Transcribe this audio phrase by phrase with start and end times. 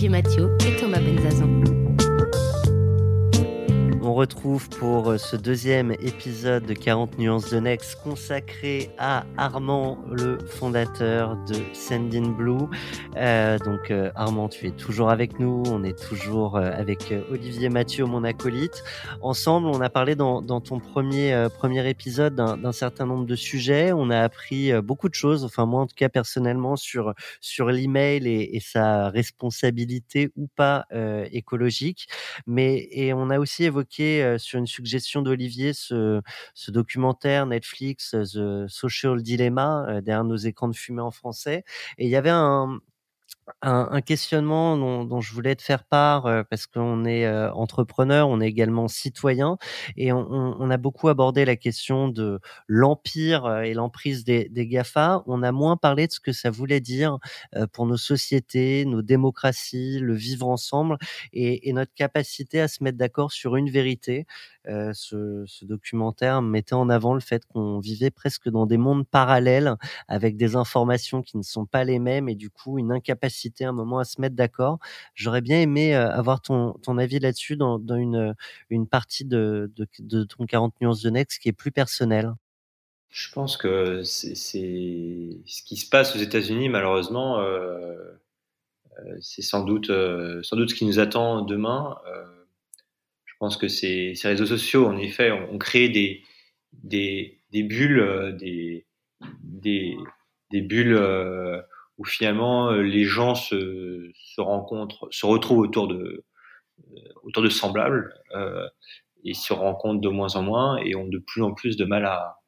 [0.00, 1.89] Olivier Mathieu et Thomas Benzazan
[4.20, 10.38] retrouve pour euh, ce deuxième épisode de 40 nuances de Next consacré à Armand, le
[10.46, 12.66] fondateur de Sending Blue.
[13.16, 18.04] Euh, donc euh, Armand, tu es toujours avec nous, on est toujours avec Olivier Mathieu,
[18.04, 18.84] mon acolyte.
[19.22, 23.92] Ensemble, on a parlé dans, dans ton premier, premier épisode d'un certain nombre de sujets.
[23.92, 28.28] On a appris beaucoup de choses, enfin moi en tout cas personnellement, sur, sur l'email
[28.28, 30.84] et, et sa responsabilité ou pas
[31.32, 32.06] écologique.
[32.46, 36.20] Mais et on a aussi évoqué sur une suggestion d'Olivier ce,
[36.54, 41.64] ce, documentaire Netflix The Social Dilemma derrière nos écrans de fumée en français.
[41.98, 42.80] Et il y avait un,
[43.62, 48.40] un, questionnement dont, je voulais te faire part euh, parce qu'on est euh, entrepreneur, on
[48.40, 49.58] est également citoyen
[49.96, 55.22] et on, a beaucoup abordé la question de l'empire euh, et l'emprise des, GAFA.
[55.26, 57.18] On a moins parlé de ce que ça voulait dire
[57.72, 60.96] pour nos sociétés, nos démocraties, le vivre ensemble
[61.32, 64.26] et, notre capacité à se mettre d'accord sur une vérité.
[64.66, 69.76] Ce, documentaire mettait en avant le fait qu'on vivait presque dans des mondes parallèles
[70.08, 73.72] avec des informations qui ne sont pas les mêmes et du coup une incapacité un
[73.72, 74.78] moment à se mettre d'accord.
[75.14, 78.34] J'aurais bien aimé euh, avoir ton, ton avis là-dessus dans, une,
[78.70, 82.32] une partie de, de, ton 40 nuances de Next qui est plus personnelle.
[83.10, 87.96] Je pense que c'est ce qui se passe aux États-Unis, malheureusement, euh,
[88.98, 91.98] euh c'est sans doute, euh, sans doute ce qui nous attend demain.
[92.06, 92.24] Euh,
[93.24, 96.22] je pense que ces, réseaux sociaux, en effet, ont, créé des,
[96.74, 98.86] des, des, bulles, euh, des,
[99.42, 99.96] des,
[100.50, 101.62] des bulles euh,
[102.00, 106.24] où finalement euh, les gens se, rencontrent, se retrouvent autour de,
[107.22, 108.66] autour de semblables euh,
[109.22, 112.04] et se rencontrent de moins en moins et ont de plus en plus de mal
[112.06, 112.38] à,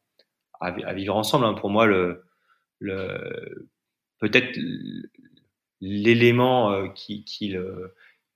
[0.61, 1.45] à, vivre ensemble.
[1.45, 1.55] Hein.
[1.55, 2.25] Pour moi, le,
[2.81, 3.69] le
[4.19, 4.59] peut-être
[5.81, 7.55] l'élément qui, qui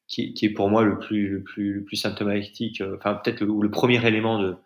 [0.06, 3.70] qui, est pour moi le plus, le plus, le plus symptomatique, euh, enfin peut-être le,
[3.70, 4.56] premier élément de,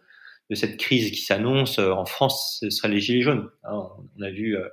[0.50, 3.48] de cette crise qui s'annonce euh, en France, ce serait les gilets jaunes.
[3.64, 3.88] Hein,
[4.18, 4.68] on a vu euh,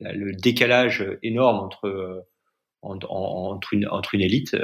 [0.00, 2.26] le décalage énorme entre
[2.82, 4.56] entre, entre, une, entre une élite,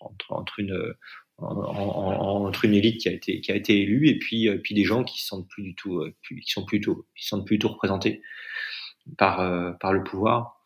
[0.00, 0.94] entre, entre une
[1.38, 5.02] entre une élite qui a été qui a été élue et puis puis des gens
[5.04, 8.22] qui se sentent plus du tout qui sont plutôt qui sont tout représentés
[9.16, 10.60] par par le pouvoir.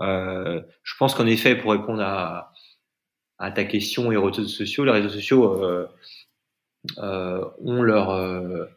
[0.00, 2.52] Euh, je pense qu'en effet, pour répondre à,
[3.38, 5.88] ta question et aux réseaux sociaux, les réseaux sociaux euh,
[6.98, 8.68] euh, ont leur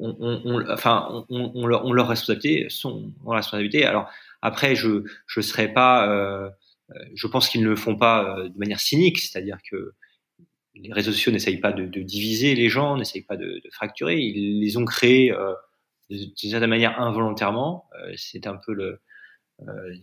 [0.00, 3.84] euh, on, on, enfin, on, on, leur, on leur responsabilité, sont en responsabilité.
[3.84, 4.10] Alors
[4.42, 6.50] après, je je serais pas, euh,
[7.14, 9.92] je pense qu'ils ne le font pas de manière cynique, c'est-à-dire que
[10.74, 14.18] les réseaux sociaux n'essayent pas de, de, diviser les gens, n'essayent pas de, de, fracturer.
[14.18, 15.54] Ils les ont créés euh,
[16.10, 17.88] d'une certaine manière involontairement.
[18.16, 19.00] c'est un peu le
[19.60, 19.94] euh,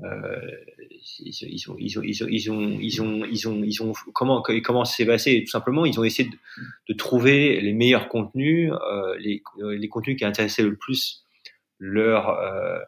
[0.00, 4.84] ils, ont, ils, ont, ils, ont, ils, ont, ils, ont, ils, ont, ils comment, comment
[4.84, 6.36] c'est passé Tout simplement, ils ont essayé de,
[6.88, 11.24] de trouver les meilleurs contenus, euh, les, les contenus qui intéressaient le plus
[11.78, 12.78] leur, euh,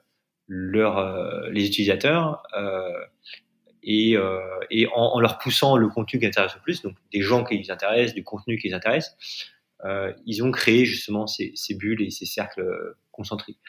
[0.49, 3.05] leur, euh, les utilisateurs, euh,
[3.83, 4.41] et, euh,
[4.71, 7.57] et en, en, leur poussant le contenu qui intéresse le plus, donc des gens qui
[7.59, 9.17] les intéressent, du contenu qui les intéresse,
[10.25, 13.61] ils ont créé justement ces, ces bulles et ces cercles concentriques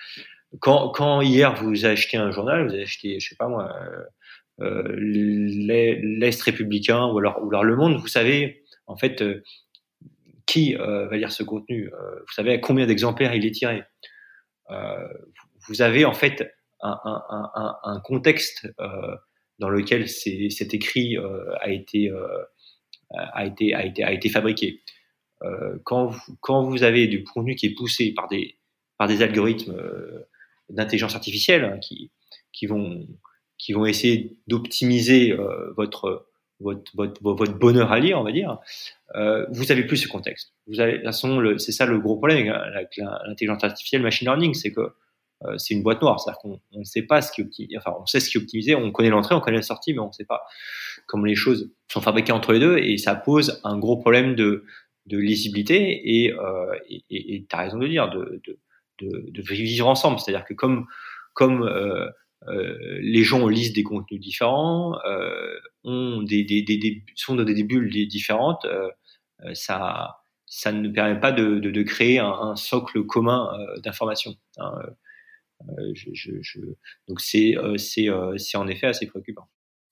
[0.60, 4.04] quand, hier vous achetez un journal, vous achetez, je sais pas moi, euh,
[4.62, 9.44] euh l'Est républicain ou alors, Le Monde, vous savez en fait euh,
[10.46, 13.84] qui va lire ce contenu, vous savez à combien d'exemplaires il est tiré.
[15.68, 18.66] Vous avez en fait un contexte
[19.60, 21.18] dans lequel cet écrit
[21.60, 22.10] a été
[23.12, 24.82] a été a été a été fabriqué.
[25.84, 28.58] quand vous, quand vous avez du contenu qui est poussé par des
[28.98, 29.76] par des algorithmes
[30.70, 32.12] d'intelligence artificielle hein, qui,
[32.52, 33.08] qui, vont,
[33.58, 36.28] qui vont essayer d'optimiser euh, votre,
[36.60, 38.58] votre, votre, votre, bonheur à lire, on va dire,
[39.16, 40.54] euh, vous avez plus ce contexte.
[40.68, 41.02] Vous avez,
[41.60, 44.92] c'est ça le gros problème avec l'intelligence artificielle, machine learning, c'est que
[45.44, 48.06] euh, c'est une boîte noire, c'est-à-dire qu'on ne sait pas ce qui est enfin, on
[48.08, 50.12] sait ce qui est optimisé, on connaît l'entrée, on connaît la sortie, mais on ne
[50.12, 50.42] sait pas
[51.06, 54.66] comment les choses sont fabriquées entre les deux, et ça pose un gros problème de,
[55.06, 58.10] de lisibilité, et euh, et tu as raison de dire,
[59.00, 60.20] de, de vivre ensemble.
[60.20, 60.86] C'est-à-dire que comme,
[61.34, 62.08] comme euh,
[62.48, 67.44] euh, les gens lisent des contenus différents, euh, ont des, des, des, des, sont dans
[67.44, 68.90] des bulles différentes, euh,
[69.46, 73.80] euh, ça, ça ne permet pas de, de, de créer un, un, socle commun euh,
[73.80, 74.36] d'information.
[74.58, 74.72] Hein.
[75.96, 76.60] Je, je, je,
[77.08, 79.50] donc c'est en effet assez préoccupant.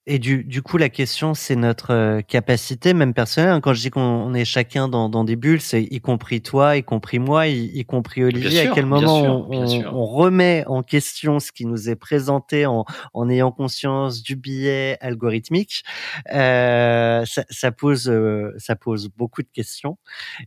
[0.08, 3.50] Et du, du coup, la question, c'est notre euh, capacité, même personnelle.
[3.52, 3.62] Hein.
[3.62, 6.84] Quand je dis qu'on est chacun dans, dans des bulles, c'est y compris toi, y
[6.84, 8.68] compris moi, y, compris Olivier.
[8.68, 12.86] à quel moment on, on, remet en question ce qui nous est présenté en,
[13.16, 15.84] en ayant conscience du biais algorithmique
[16.32, 19.98] euh, ça, ça, pose, euh, ça pose beaucoup de questions.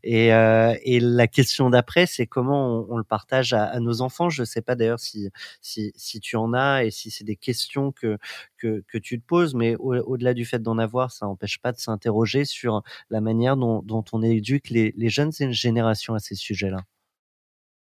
[0.05, 4.31] Et, euh, et la question d'après, c'est comment on, le partage à, à, nos enfants.
[4.31, 5.31] Je sais pas d'ailleurs si,
[5.63, 8.19] si, si tu en as et si c'est des questions que,
[8.59, 12.45] que, tu te poses mais au-delà du fait d'en avoir, ça n'empêche pas de s'interroger
[12.45, 16.83] sur la manière dont, on éduque les, jeunes générations à ces sujets-là.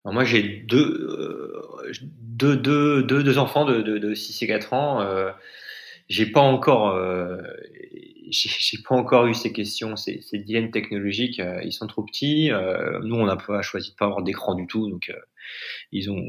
[0.05, 1.91] moi, j'ai deux, euh,
[2.21, 5.01] deux, deux, deux, enfants de, de, 6 et 4 ans.
[5.01, 5.31] Euh,
[6.09, 7.37] j'ai pas encore, euh,
[8.29, 11.39] j'ai pas encore eu ces questions, ces, ces dilemmes technologiques.
[11.39, 12.49] Euh, ils sont trop petits.
[13.03, 15.11] nous, on a pas choisi de pas avoir d'écran du tout, donc
[15.91, 16.23] ils ont,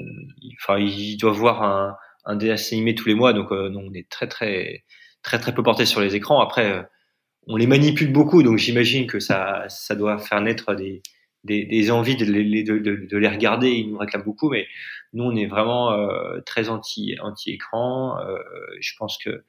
[0.60, 4.08] enfin, ils doivent voir un, un dessin animé tous les mois, donc non, on est
[4.08, 4.84] très, très,
[5.22, 6.40] très très peu porté sur les écrans.
[6.40, 6.82] Après, euh,
[7.46, 11.02] on les manipule beaucoup, donc j'imagine que ça, ça doit faire naître des,
[11.44, 13.70] des, des envies de les, de, de, de, les regarder.
[13.70, 14.66] Ils nous réclament beaucoup, mais
[15.12, 18.18] nous, on est vraiment euh, très anti, anti-écran.
[18.20, 18.38] Euh,
[18.80, 19.44] je pense que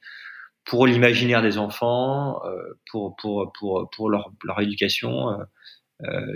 [0.64, 5.28] pour l'imaginaire des enfants, euh, pour, pour, pour, pour leur, leur éducation,
[6.02, 6.32] euh,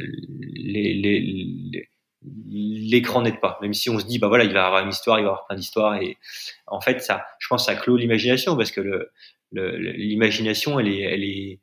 [0.54, 1.88] les, les,
[2.22, 3.58] l'écran n'aide pas.
[3.62, 5.46] Même si on se dit, bah voilà, il va avoir une histoire, il va avoir
[5.46, 6.00] plein d'histoires.
[6.00, 6.16] Et
[6.66, 9.10] en fait, ça, je pense, ça clôt l'imagination parce que
[9.52, 11.60] l'imagination, elle est, elle est,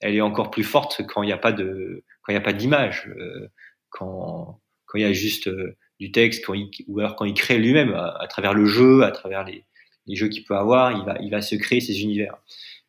[0.00, 2.52] elle est encore plus forte quand il n'y a pas de, quand il a pas
[2.52, 3.48] d'image, euh,
[3.90, 7.34] quand, quand il y a juste euh, du texte, quand il, ou alors quand il
[7.34, 9.64] crée lui-même à, travers le jeu, à travers les,
[10.06, 12.36] les jeux qu'il peut avoir, il va, il va se créer ses univers.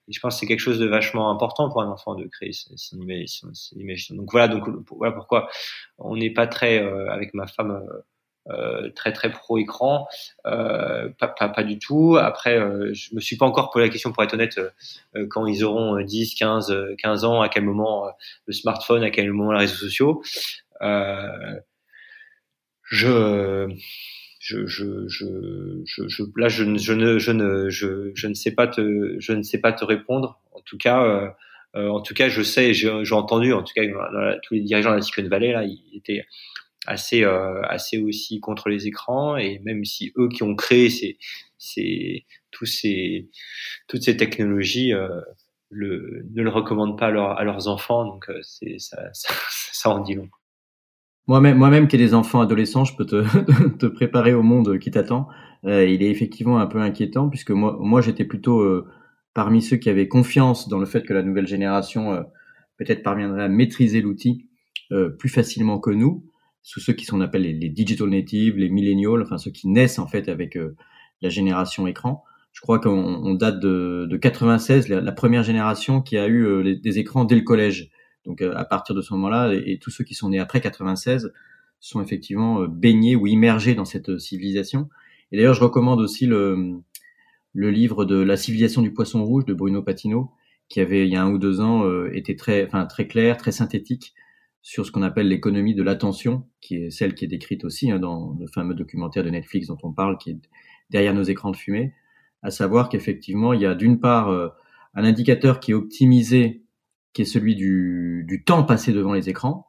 [0.08, 2.52] Et je pense que c'est quelque chose de vachement important pour un enfant de créer
[2.54, 4.16] son, imagination.
[4.16, 5.50] Donc voilà, donc voilà pourquoi
[5.98, 7.84] on n'est pas très euh, avec ma femme
[8.50, 10.08] euh, très très pro écran,
[10.46, 12.18] euh, pas, pas, pas, du tout.
[12.18, 14.58] Après, euh, je me suis pas encore posé la question pour être honnête
[15.16, 18.06] euh, quand ils auront 10, 15, 15 ans, à quel moment
[18.46, 20.22] le smartphone, à quel moment les réseaux sociaux.
[22.84, 23.68] je
[26.36, 30.40] là, je, ne, sais pas te, répondre.
[30.54, 31.30] En tout cas, euh,
[31.76, 33.84] euh en tout cas, je sais, j'ai entendu, en tout cas,
[34.44, 36.26] tous les dirigeants de la Silicon Valley là, ils étaient
[36.86, 40.90] assez, euh, assez aussi contre les écrans, et même si eux qui ont créé
[42.52, 48.32] toutes ces technologies ne le recommandent pas à, leur, à leurs enfants, donc
[48.78, 50.30] ça en dit long.
[51.28, 53.24] Moi-même, moi-même qui ai des enfants adolescents, je peux te,
[53.78, 55.28] te préparer au monde qui t'attend.
[55.66, 58.88] Euh, il est effectivement un peu inquiétant puisque moi, moi j'étais plutôt euh,
[59.34, 62.22] parmi ceux qui avaient confiance dans le fait que la nouvelle génération euh,
[62.78, 64.48] peut-être parviendrait à maîtriser l'outil
[64.94, 66.26] euh, plus facilement que nous,
[66.64, 70.08] sous ceux qui sont appelés les, digital natives, les millennials, enfin ceux qui naissent en
[70.08, 70.58] fait avec
[71.22, 72.24] la génération écran.
[72.54, 77.00] Je crois qu'on date de, de 96, la, première génération qui a eu les, des
[77.00, 77.92] écrans dès le collège.
[78.28, 81.34] Donc euh, à partir de ce moment-là, et, tous ceux qui sont nés après 96
[81.80, 84.90] sont effectivement euh, baignés ou immergés dans cette euh, civilisation.
[85.32, 86.82] Et d'ailleurs, je recommande aussi le,
[87.56, 90.32] livre de La civilisation du poisson rouge de Bruno Patino,
[90.70, 93.52] qui avait il y a un ou deux ans été très, enfin très clair, très
[93.52, 94.14] synthétique
[94.62, 98.00] sur ce qu'on appelle l'économie de l'attention, qui est celle qui est décrite aussi hein,
[98.00, 100.40] dans le fameux documentaire de Netflix dont on parle, qui est
[100.90, 101.94] derrière nos écrans de fumée,
[102.42, 106.67] à savoir qu'effectivement il y a d'une part un indicateur qui est optimisé
[107.14, 109.68] qui est celui du, du temps passé devant les écrans.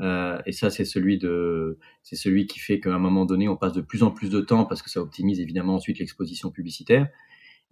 [0.00, 3.56] Euh, et ça, c'est celui de, c'est celui qui fait qu'à un moment donné, on
[3.56, 7.08] passe de plus en plus de temps parce que ça optimise évidemment ensuite l'exposition publicitaire.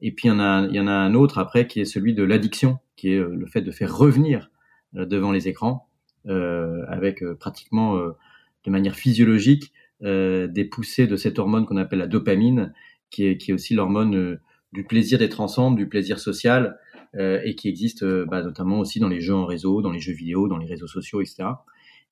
[0.01, 1.85] Et puis il y en a, il y en a un autre après qui est
[1.85, 4.51] celui de l'addiction, qui est euh, le fait de faire revenir
[4.97, 5.89] euh, devant les écrans
[6.27, 12.07] euh, avec euh, pratiquement de manière physiologique des poussées de cette hormone qu'on appelle la
[12.07, 12.73] dopamine,
[13.11, 14.39] qui est, qui est aussi l'hormone
[14.73, 16.77] du plaisir d'être ensemble, du plaisir social, euh,
[17.15, 20.13] et qui existe euh, bah, notamment aussi dans les jeux en réseau, dans les jeux
[20.13, 21.45] vidéo, dans les réseaux sociaux, etc.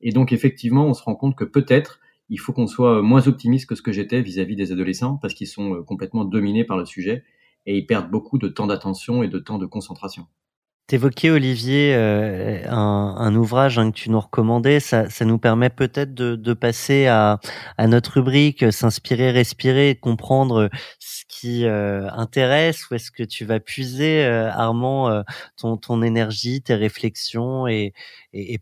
[0.00, 3.68] Et donc effectivement, on se rend compte que peut-être il faut qu'on soit moins optimiste
[3.68, 6.84] que ce que j'étais vis-à-vis des adolescents parce qu'ils sont euh, complètement dominés par le
[6.84, 7.24] sujet
[7.66, 10.26] et ils perdent beaucoup de temps d'attention et de temps de concentration.
[10.86, 14.78] T'évoquais Olivier euh, un, ouvrage hein, que tu nous recommandais.
[14.78, 17.40] Ça, nous permet peut-être de, passer à,
[17.88, 22.88] notre rubrique s'inspirer, respirer, comprendre ce qui euh, intéresse.
[22.88, 25.22] Où est-ce que tu vas puiser, euh, Armand, euh,
[25.56, 27.92] ton, ton, énergie, tes réflexions et,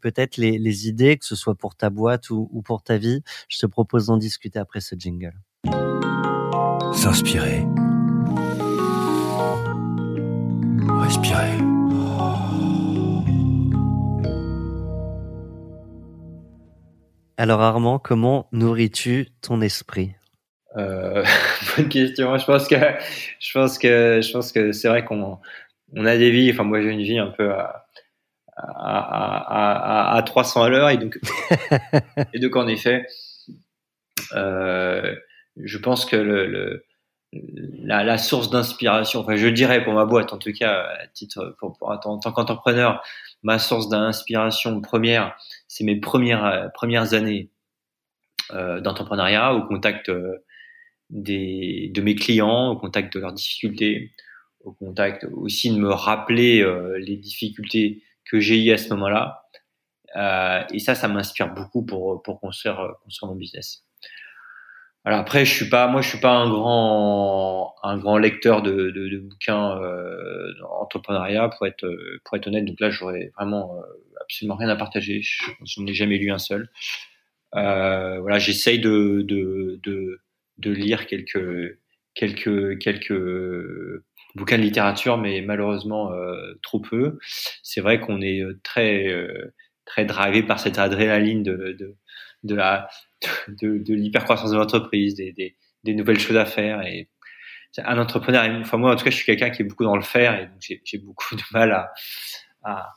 [0.01, 3.23] peut-être les, les, idées, que ce soit pour ta boîte ou, ou pour ta vie.
[3.51, 5.35] Je te propose d'en discuter après ce jingle.
[6.95, 7.67] S'inspirer,
[11.03, 11.84] respirer.
[17.37, 20.13] Alors Armand, comment nourris-tu ton esprit?
[20.77, 21.25] Euh,
[21.77, 22.37] Bonne question.
[22.39, 22.77] Je pense que
[23.41, 25.39] je pense que je pense que c'est vrai qu'on
[25.97, 26.51] on a des vies.
[26.53, 27.87] Enfin, moi, j'ai une vie un peu à,
[28.57, 31.19] à, à, à 300 à l'heure, et donc,
[32.33, 33.05] et donc en effet,
[34.35, 35.15] euh,
[35.57, 36.85] je pense que le, le
[37.83, 41.57] la, la, source d'inspiration, enfin je dirais pour ma boîte en tout cas, à titre
[41.59, 43.03] pour, pour en tant qu'entrepreneur,
[43.43, 45.37] ma source d'inspiration première,
[45.75, 47.51] c'est mes premières premières années
[48.53, 50.45] euh, d'entrepreneuriat au contact euh,
[51.11, 54.13] des, de mes clients, au contact de leurs difficultés,
[54.61, 59.49] au contact aussi de me rappeler euh, les difficultés que j'ai eues à ce moment-là.
[60.15, 63.84] Euh, et ça, ça m'inspire beaucoup pour, pour construire, construire mon business.
[65.05, 68.91] Alors après, je suis pas, moi, je suis pas un grand, un grand lecteur de,
[68.91, 71.87] de, de bouquins euh, entrepreneuriat, pour être,
[72.25, 72.65] pour être honnête.
[72.65, 73.83] Donc là, j'aurais vraiment
[74.21, 75.21] absolument rien à partager.
[75.23, 76.71] Je n'en ai jamais lu un seul.
[77.55, 80.21] Euh, voilà, j'essaye de, de, de,
[80.59, 81.79] de, lire quelques,
[82.15, 84.03] quelques, quelques
[84.35, 87.19] bouquins de littérature, mais malheureusement euh, trop peu.
[87.63, 91.97] C'est vrai qu'on est très, euh, très drivé par cette adrénaline de, de,
[92.43, 92.89] de la,
[93.49, 96.83] de, de l'hypercroissance de l'entreprise, des, nouvelles choses à faire.
[96.83, 97.09] Et
[97.79, 100.03] un entrepreneur, enfin moi en tout cas, je suis quelqu'un qui est beaucoup dans le
[100.03, 101.73] faire et donc j'ai beaucoup de mal
[102.63, 102.93] à,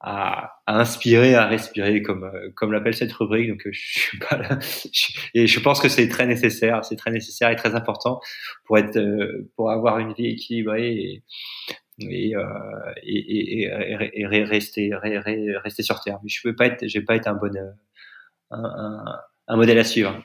[0.00, 3.50] à inspirer, à respirer, comme euh, comme l'appelle cette rubrique.
[3.50, 7.74] Donc euh, je et je pense que c'est très nécessaire, c'est très nécessaire et très
[7.74, 8.20] important
[8.64, 11.22] pour être euh, pour avoir une vie équilibrée et
[12.02, 12.32] et,
[14.14, 16.18] et, rester rester sur terre.
[16.22, 17.54] Mais je peux pas être, j'ai pas être un bon
[19.50, 20.22] un, modèle à suivre.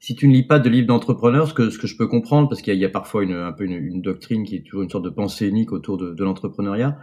[0.00, 2.48] Si tu ne lis pas de livres d'entrepreneurs, ce que, ce que je peux comprendre,
[2.48, 4.82] parce qu'il y, y, a parfois une, un peu une, une, doctrine qui est toujours
[4.82, 6.98] une sorte de pensée unique autour de, de l'entrepreneuriat,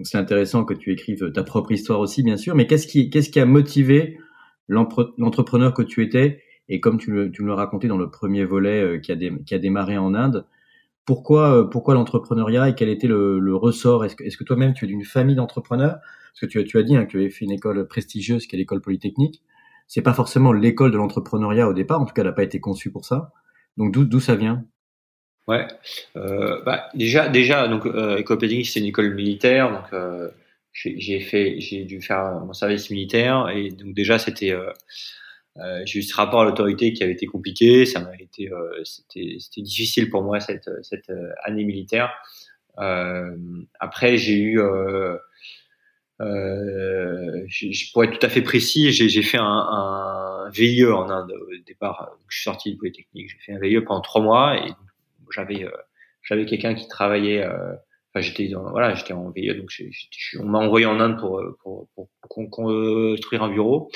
[0.00, 2.54] donc c'est intéressant que tu écrives ta propre histoire aussi, bien sûr.
[2.54, 4.18] Mais qu'est-ce qui, qu'est-ce qui a motivé
[4.66, 6.42] l'entrepreneur que tu étais?
[6.70, 9.16] Et comme tu, me, tu me le racontais dans le premier volet euh, qui, a
[9.16, 10.46] qui a démarré en Inde,
[11.04, 14.06] pourquoi, euh, pourquoi l'entrepreneuriat et quel était le, le ressort?
[14.06, 15.98] Est-ce que, est-ce que toi-même tu es d'une famille d'entrepreneurs?
[16.32, 18.56] Parce que tu, tu as dit hein, que tu avais fait une école prestigieuse qui
[18.56, 19.42] est l'école polytechnique.
[19.90, 22.00] C'est pas forcément l'école de l'entrepreneuriat au départ.
[22.00, 23.32] En tout cas, elle n'a pas été conçue pour ça.
[23.76, 24.64] Donc d'où, ça vient?
[25.48, 25.66] Ouais.
[26.14, 28.22] Euh, bah, déjà, déjà, donc euh,
[28.64, 30.30] c'est une école militaire, donc euh,
[30.72, 34.70] j'ai fait, j'ai dû faire mon service militaire et donc déjà c'était, euh,
[35.56, 38.84] euh, j'ai eu ce rapport à l'autorité qui avait été compliqué, ça m'a été, euh,
[38.84, 41.10] c'était, c'était difficile pour moi cette cette
[41.42, 42.12] année militaire.
[42.76, 44.60] après, j'ai eu
[46.20, 47.46] euh,
[47.92, 52.10] pour être tout à fait précis, j'ai fait un, un VIE en Inde au départ.
[52.28, 54.72] je suis sorti de Polytechnique, j'ai fait un VIE pendant trois mois et
[55.32, 55.70] j'avais euh,
[56.22, 57.72] j'avais quelqu'un qui travaillait euh,
[58.12, 59.70] enfin j'étais voilà j'étais en VIE donc
[60.38, 63.90] on m'a envoyé en Inde pour euh, pour, pour, construire un bureau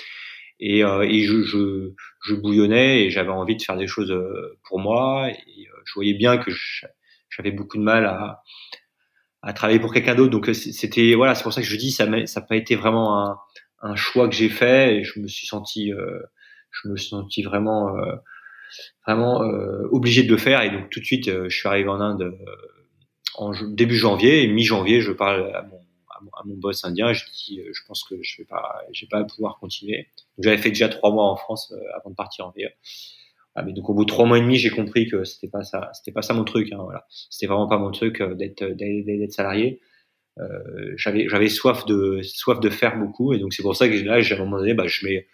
[0.61, 1.93] et, et je, je,
[2.25, 4.14] je, bouillonnais et j'avais envie de faire des choses
[4.69, 6.52] pour moi et je voyais bien que
[7.28, 8.43] j'avais beaucoup de mal à,
[9.45, 12.07] à travailler pour quelqu'un d'autre donc c'était voilà c'est pour ça que je dis ça
[12.07, 13.37] n'a pas été vraiment
[13.83, 15.93] un, choix que j'ai fait et je me suis senti
[16.71, 17.95] je me suis senti vraiment
[19.07, 20.63] vraiment euh, obligé de le faire.
[20.63, 22.57] Et donc tout de suite, euh, je suis arrivé en Inde euh,
[23.37, 25.81] en début janvier et mi-janvier, je parle à mon,
[26.57, 27.13] boss indien.
[27.13, 30.09] Je dis, je pense que je vais pas, j'ai pas pouvoir continuer.
[30.39, 32.71] J'avais fait déjà trois mois en France avant de partir en VE.
[33.56, 35.62] Ah, mais donc au bout de trois mois et demi, j'ai compris que c'était pas
[35.62, 36.73] ça, c'était pas ça mon truc.
[36.73, 39.80] Hein, voilà, c'était vraiment pas mon truc d'être d'être salarié.
[40.40, 43.94] Euh, j'avais j'avais soif de soif de faire beaucoup et donc c'est pour ça que
[44.04, 45.28] là, à un moment donné, bah, je mets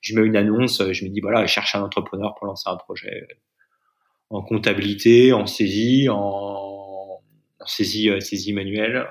[0.00, 2.76] je mets une annonce, je me dis voilà, je cherche un entrepreneur pour lancer un
[2.76, 3.26] projet
[4.30, 9.06] en comptabilité, en saisie, en, en saisie, euh, saisie manuelle,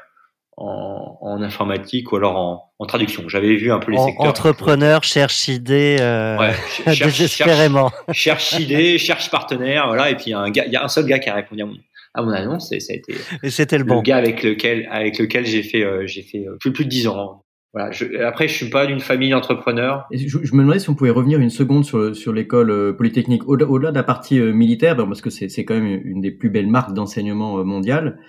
[0.57, 3.27] en, en, informatique ou alors en, en traduction.
[3.27, 4.27] J'avais vu un peu les en, secteurs.
[4.27, 6.53] Entrepreneur cherche idée euh, ouais,
[6.85, 7.91] cherche, désespérément.
[8.11, 10.09] Cherche, cherche, idée, cherche partenaire, voilà.
[10.09, 11.35] Et puis il y a un gars, il y a un seul gars qui a
[11.35, 11.77] répondu à mon,
[12.13, 13.15] à mon annonce et ça a été.
[13.41, 14.01] Et c'était le, bon.
[14.01, 17.07] gars avec lequel avec lequel j'ai fait euh, j'ai fait euh, plus plus de dix
[17.07, 17.43] ans
[17.73, 20.05] voilà, je, après, je suis pas d'une famille d'entrepreneurs.
[20.11, 23.47] Je, je, me demandais si on pouvait revenir une seconde sur, sur l'école euh, polytechnique,
[23.47, 26.29] au-delà au de la partie euh, militaire, ben, parce que c'est quand même une des
[26.29, 28.19] plus belles marques d'enseignement euh, mondial.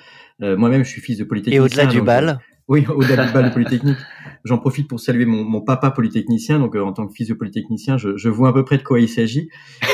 [0.57, 1.63] Moi-même, je suis fils de polytechnicien.
[1.63, 3.99] Et au-delà du bal oui, au-delà du bal de Polytechnique.
[4.45, 6.59] J'en profite pour saluer mon, mon, papa polytechnicien.
[6.59, 9.01] Donc, en tant que fils de polytechnicien, je, je, vois à peu près de quoi
[9.01, 9.51] il s'agit.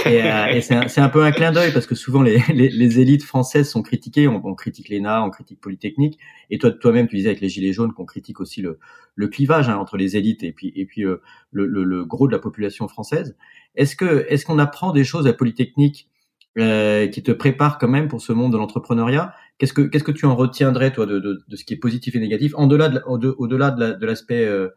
[0.07, 2.69] Et, euh, et c'est un, un, peu un clin d'œil parce que souvent les, les,
[2.69, 4.29] les, élites françaises sont critiquées.
[4.29, 6.19] On, on critique l'ENA, on critique Polytechnique.
[6.51, 8.79] Et toi, toi-même, tu disais avec les gilets jaunes qu'on critique aussi le,
[9.17, 12.29] le clivage hein, entre les élites et puis et puis euh, le, le, le, gros
[12.29, 13.37] de la population française.
[13.75, 16.09] Est-ce que est-ce qu'on apprend des choses à Polytechnique
[16.59, 19.35] euh, qui te prépare quand même pour ce monde de l'entrepreneuriat?
[19.61, 22.17] Qu'est-ce que qu'est-ce que tu en retiendrais toi de, de, de, ce qui est positif
[22.17, 24.71] et négatif en-delà de, au-delà de l'aspect euh,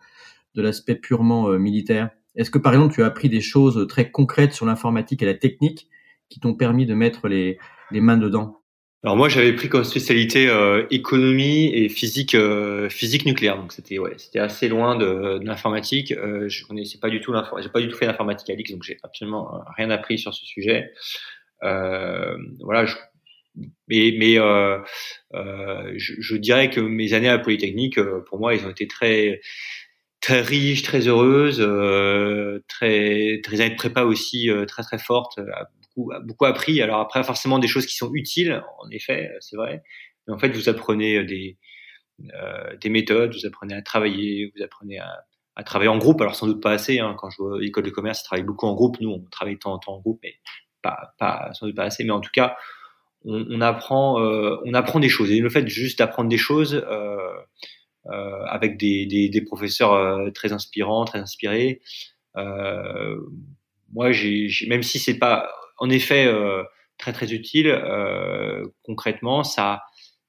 [0.56, 2.10] de l'aspect purement euh, militaire?
[2.36, 5.36] Est-ce que par exemple tu as appris des choses très concrètes sur l'informatique et la
[5.36, 5.88] technique
[6.28, 7.58] qui t'ont permis de mettre les
[7.92, 8.60] les mains dedans?
[9.06, 13.58] Alors moi j'avais pris comme spécialité euh, économie et physique euh, physique nucléaire.
[13.58, 16.12] Donc c'était ouais c'était assez loin de, de l'informatique.
[16.12, 18.84] Euh, je connaissais pas du tout j'ai pas du tout fait l'informatique à l'X donc
[18.84, 20.92] j'ai absolument rien appris sur ce sujet.
[21.64, 22.86] Euh, voilà
[23.88, 24.80] mais euh,
[25.34, 29.42] euh, je, dirais que mes années à Polytechnique pour moi ils ont été très
[30.22, 31.60] très riches très heureuses
[32.68, 35.40] très très années de prépa aussi très très fortes
[35.96, 36.82] beaucoup, appris.
[36.82, 39.84] Alors après, forcément des choses qui sont utiles, en effet, c'est vrai.
[40.28, 41.58] Mais en fait, vous apprenez euh, des,
[42.34, 46.22] euh, des méthodes, vous apprenez à travailler, vous apprenez à, travailler en groupe.
[46.22, 47.00] Alors sans doute pas assez.
[47.00, 47.16] Hein.
[47.18, 49.00] Quand je vois l'école de commerce, je travaille beaucoup en groupe.
[49.02, 50.36] Nous, on travaille de temps en temps en groupe, mais
[50.82, 51.14] pas
[51.54, 52.04] sans doute pas assez.
[52.04, 52.58] Mais en tout cas,
[53.26, 55.32] on, on apprend, euh, on apprend des choses.
[55.32, 57.18] Et le fait juste d'apprendre des choses euh,
[58.08, 61.82] euh, avec des, des, des professeurs très inspirants, très inspirés.
[62.36, 66.32] moi, j'ai, même si c'est pas en effet
[66.98, 67.82] très très utile.
[68.84, 69.82] Concrètement, ça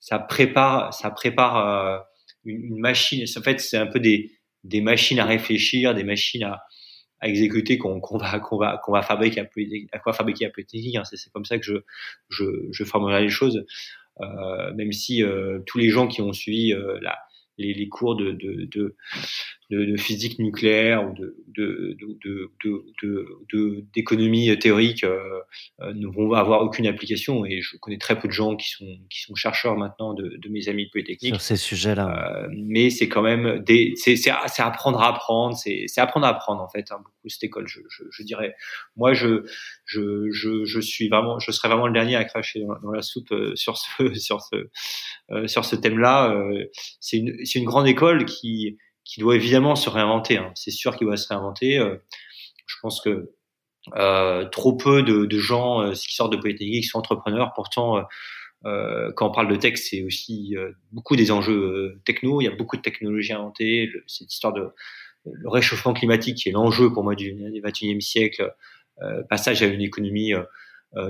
[0.05, 1.99] ça prépare ça prépare euh,
[2.45, 3.25] une, machine.
[3.39, 4.33] En fait, c'est un peu des
[4.63, 6.63] des machines à réfléchir, des machines à,
[7.25, 9.49] à exécuter qu'on va qu'on va qu'on va fabriquer à,
[9.93, 10.97] à quoi fabriquer à Polytechnique.
[10.97, 11.05] Hein.
[11.05, 11.73] C'est comme ça que je
[12.29, 13.65] je, formulerai les choses.
[14.21, 17.01] Euh, même si euh, tous les gens qui ont suivi euh,
[17.57, 18.97] les, cours de,
[19.71, 25.41] de, de physique nucléaire ou de, de, de, de, de, d'économie théorique euh,
[25.81, 27.45] euh, ne vont avoir aucune application.
[27.45, 30.49] Et je connais très peu de gens qui sont, qui sont chercheurs maintenant de, de
[30.49, 31.35] mes amis de Polytechnique.
[31.35, 32.45] Sur ces sujets-là.
[32.45, 36.27] Euh, mais c'est quand même des, c'est, c'est, c'est apprendre à apprendre, c'est, c'est apprendre
[36.27, 38.55] à apprendre en fait, hein, beaucoup cette école, je, je, je, dirais.
[38.97, 39.45] Moi, je,
[39.85, 43.03] je, je, je suis vraiment, je serais vraiment le dernier à cracher dans, dans la
[43.03, 44.69] soupe euh, sur ce, sur ce,
[45.31, 46.33] euh, sur ce thème-là.
[46.33, 46.65] Euh,
[47.01, 50.39] c'est une, c'est une grande école qui, qui doit évidemment se réinventer.
[50.39, 50.53] Hein.
[50.55, 51.79] C'est sûr qu'il va se réinventer.
[51.79, 51.97] Euh,
[52.67, 53.35] je pense que
[53.97, 57.53] euh, trop peu de, de gens euh, qui sortent de Polytechnique sont entrepreneurs.
[57.55, 58.03] Pourtant,
[58.65, 60.57] euh, quand on parle de tech, c'est aussi
[60.93, 62.41] beaucoup des enjeux techno.
[62.41, 63.91] Il y a beaucoup de technologies inventées.
[64.07, 64.71] Cette histoire de
[65.27, 68.53] le réchauffement climatique qui est l'enjeu pour moi du, du 21e siècle.
[69.29, 70.33] passage à une économie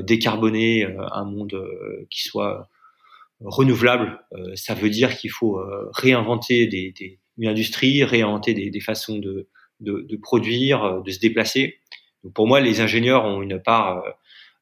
[0.02, 1.60] décarbonée, un monde
[2.10, 2.68] qui soit
[3.40, 4.20] renouvelable.
[4.54, 5.60] ça veut dire qu'il faut
[5.92, 9.48] réinventer des, des une industrie, réinventer des, des façons de,
[9.80, 11.78] de, de, produire, euh, de se déplacer.
[12.22, 14.10] Donc pour moi, les ingénieurs ont une part euh,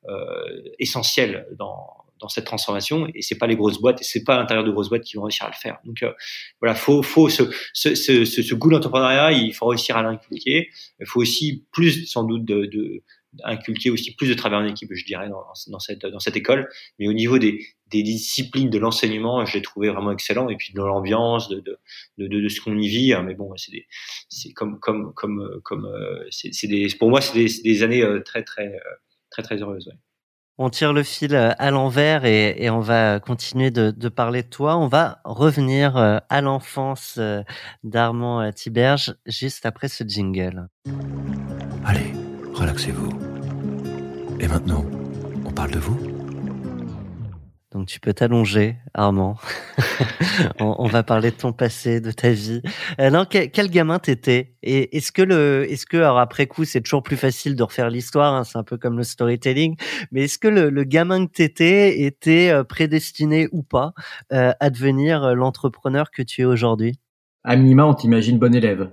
[0.08, 1.86] euh, essentielle dans,
[2.20, 4.88] dans cette transformation et c'est pas les grosses boîtes et c'est pas l'intérieur de grosses
[4.88, 5.78] boîtes qui vont réussir à le faire.
[5.84, 6.12] Donc euh,
[6.60, 10.70] voilà, faut faut ce, ce, ce, ce goût d'entrepreneuriat, il faut réussir à l'inculquer.
[11.00, 13.02] Il faut aussi plus sans doute de, de
[13.44, 16.68] inculquer aussi plus de travail en équipe, je dirais, dans, dans, cette, dans cette école.
[16.98, 20.48] Mais au niveau des, des disciplines de l'enseignement, je l'ai trouvé vraiment excellent.
[20.48, 21.78] Et puis de l'ambiance, de, de,
[22.18, 23.12] de, de, ce qu'on y vit.
[23.12, 23.22] Hein.
[23.22, 23.86] Mais bon, c'est
[24.28, 28.20] c'est comme, comme, comme, comme, euh, c'est des, pour moi, c'est des, des, années euh,
[28.20, 28.78] très, très, euh,
[29.30, 29.86] très, très heureuses.
[29.86, 29.98] Ouais.
[30.58, 34.48] On tire le fil à l'envers et, et, on va continuer de, de, parler de
[34.48, 34.76] toi.
[34.76, 37.18] On va revenir à l'enfance
[37.82, 40.68] d'Armand Tiberge juste après ce jingle.
[41.84, 42.12] Allez,
[42.52, 43.10] relaxez-vous.
[44.40, 44.84] Et maintenant,
[45.44, 46.11] on parle de vous?
[47.72, 49.36] Donc tu peux t'allonger, Armand.
[50.60, 52.60] on, on, va parler de ton passé, de ta vie.
[53.00, 54.54] Euh, non, quel, quel gamin t'étais?
[54.62, 57.88] Et est-ce que le, est-ce que alors après coup c'est toujours plus facile de refaire
[57.88, 59.76] l'histoire, hein, c'est un peu comme le storytelling.
[60.10, 63.94] Mais est-ce que le, le, gamin que t'étais était euh, prédestiné ou pas
[64.32, 66.98] euh, à devenir euh, l'entrepreneur que tu es aujourd'hui?
[67.44, 68.90] À minima, on t'imagine bon élève.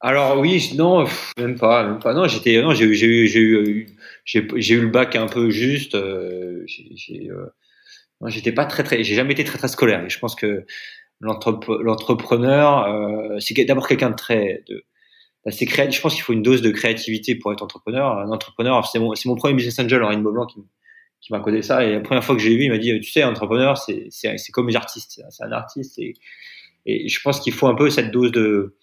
[0.00, 1.06] Alors oui, non,
[1.38, 2.12] même pas, même pas.
[2.12, 3.86] Non, j'étais, non, j'ai eu, j'ai eu, j'ai eu,
[4.24, 5.94] j'ai eu le bac un peu juste.
[5.94, 7.30] Euh, j'ai,
[8.22, 10.04] euh, j'étais pas très, très, j'ai jamais été très, très scolaire.
[10.04, 10.64] Et je pense que
[11.20, 14.84] l'entrepreneur, euh, c'est d'abord quelqu'un de très, de,
[15.46, 15.96] assez créatif.
[15.96, 18.18] Je pense qu'il faut une dose de créativité pour être entrepreneur.
[18.18, 20.62] Un entrepreneur, c'est mon, c'est mon premier business angel, Henri Maublanc, qui,
[21.30, 21.84] m'a codé ça.
[21.84, 24.36] Et la première fois que j'ai vu, il m'a dit, tu sais, entrepreneur, c'est, c'est,
[24.52, 25.22] comme les artistes.
[25.30, 25.98] C'est un artiste.
[25.98, 26.14] Et,
[26.84, 28.76] et je pense qu'il faut un peu cette dose de,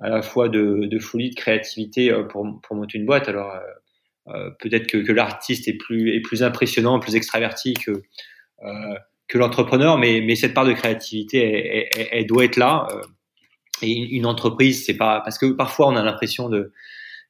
[0.00, 3.28] à la fois de, de, folie, de créativité euh, pour, pour monter une boîte.
[3.28, 3.54] Alors
[4.28, 8.02] euh, peut-être que, que l'artiste est plus, est plus impressionnant, plus extraverti que,
[9.28, 12.86] que l'entrepreneur, mais, mais cette part de créativité, elle, elle, elle doit être là.
[13.82, 16.72] Et une entreprise, c'est pas parce que parfois on a l'impression de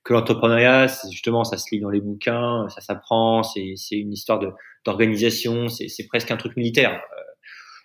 [0.05, 4.41] que l'entrepreneuriat, justement, ça se lit dans les bouquins, ça s'apprend, c'est une histoire
[4.85, 7.01] d'organisation, c'est presque un truc militaire.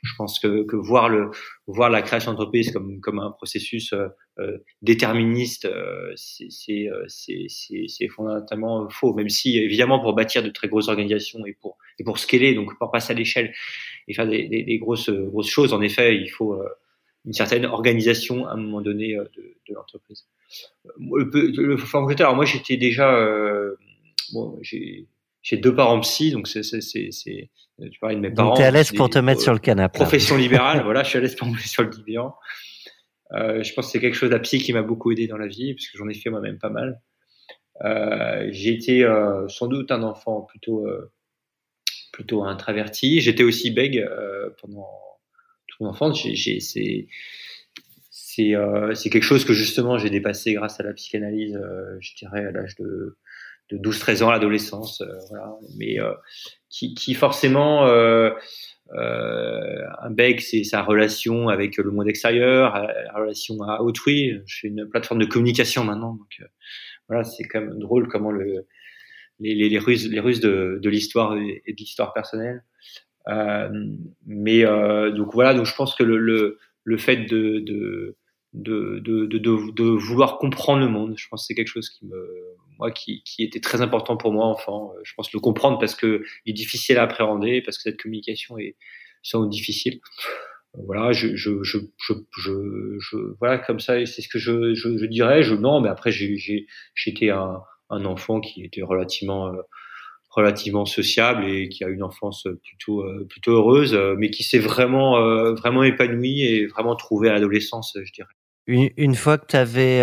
[0.03, 1.31] Je pense que, que voir le
[1.65, 4.07] voir la création d'entreprise comme comme un processus euh,
[4.39, 9.13] euh déterministe, euh, c'est euh, c'est fondamentalement faux.
[9.13, 12.77] Même si évidemment pour bâtir de très grosses organisations et pour et pour scaler, donc
[12.77, 13.53] pour passer à l'échelle
[14.07, 16.62] et faire des, des, grosses grosses choses, en effet, il faut
[17.25, 20.25] une certaine organisation à un moment donné de, de l'entreprise.
[20.99, 23.12] Le, le, le alors moi j'étais déjà
[24.31, 24.57] bon,
[25.47, 27.10] j'ai deux parents psy, donc c'est, c'est
[27.79, 28.49] tu parlais de mes parents.
[28.49, 29.97] Donc t'es à l'aise pour te mettre sur le canapé.
[29.97, 32.36] Profession libérale, voilà, je suis à l'aise pour me mettre sur le divan.
[33.31, 35.47] Euh, je pense que c'est quelque chose, la psy, qui m'a beaucoup aidé dans la
[35.47, 36.99] vie, parce que j'en ai fait moi-même pas mal.
[37.86, 41.13] Euh, j'ai été euh, sans doute un enfant plutôt, euh,
[42.12, 43.21] plutôt introverti.
[43.21, 44.89] J'étais aussi bègue euh, pendant
[45.67, 46.21] toute mon enfance.
[46.21, 47.07] J'ai, c'est,
[48.10, 52.45] c'est, euh, quelque chose que justement j'ai dépassé grâce à la psychanalyse, euh, je dirais
[52.45, 53.17] à l'âge de,
[53.69, 55.53] de 12-13 ans, l'adolescence, euh, voilà.
[55.77, 56.13] Mais euh,
[56.69, 58.32] qui, qui forcément euh,
[58.95, 64.34] euh, un bec, c'est sa relation avec le monde extérieur, la relation à autrui.
[64.45, 66.45] Je fais une plateforme de communication maintenant, donc euh,
[67.08, 68.65] voilà, c'est quand même drôle comment le,
[69.39, 72.63] les, les, les ruses, les ruses de, de l'histoire et de l'histoire personnelle.
[73.27, 73.69] Euh,
[74.25, 78.15] mais donc voilà, donc je pense que le, le, le fait de, de
[78.53, 82.05] de, de, de, de, vouloir comprendre le monde, je pense que c'est quelque chose qui
[82.05, 84.93] me, moi, qui, qui était très important pour moi enfant.
[84.95, 88.01] Euh, Je pense le comprendre parce que il est difficile à appréhender, parce que cette
[88.01, 88.75] communication est
[89.23, 89.99] sans doute difficile.
[90.86, 91.79] Voilà, je, je, je,
[92.38, 95.41] je, voilà, comme ça, c'est ce que je, je, dirais.
[95.41, 99.62] Je, non, mais après, j'ai, j'étais un, un enfant qui était relativement, euh,
[100.29, 105.19] relativement sociable et qui a une enfance plutôt, euh, plutôt heureuse, mais qui s'est vraiment,
[105.55, 108.37] vraiment épanoui et vraiment trouvé à l'adolescence, je dirais.
[108.67, 110.01] Une, fois que tu avais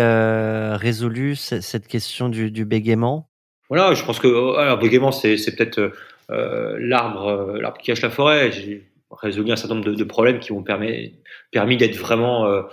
[0.75, 3.29] résolu ce- cette question du, bégaiement,
[3.69, 5.91] Voilà, je pense que euh, alors, bégaiement, c'est peut-être
[6.31, 8.51] euh, l'arbre euh, l'arbre qui cache la forêt.
[8.51, 12.63] J'ai résolu un certain nombre de, problèmes qui m'ont permis d'être vraiment euh,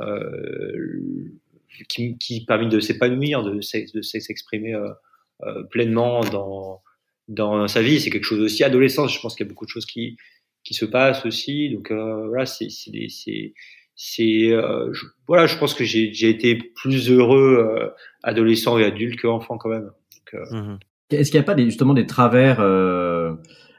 [0.00, 1.32] euh,
[1.88, 4.88] qui, qui permis de s'épanouir, de s'ex- de s'exprimer euh,
[5.44, 6.82] euh, pleinement dans
[7.28, 8.00] dans sa vie.
[8.00, 9.14] C'est quelque chose aussi adolescence.
[9.14, 10.16] Je pense qu'il y a beaucoup de choses qui
[10.64, 11.70] qui se passent aussi.
[11.70, 12.68] Donc euh, voilà, c'est
[14.00, 17.88] c'est euh, je- voilà, je pense que j'ai j'ai été plus heureux euh,
[18.22, 19.90] adolescent et adulte qu'enfant quand même.
[19.90, 20.78] Donc, euh, Mhm.
[21.10, 23.32] Est-ce qu'il n'y a pas des, justement des travers euh,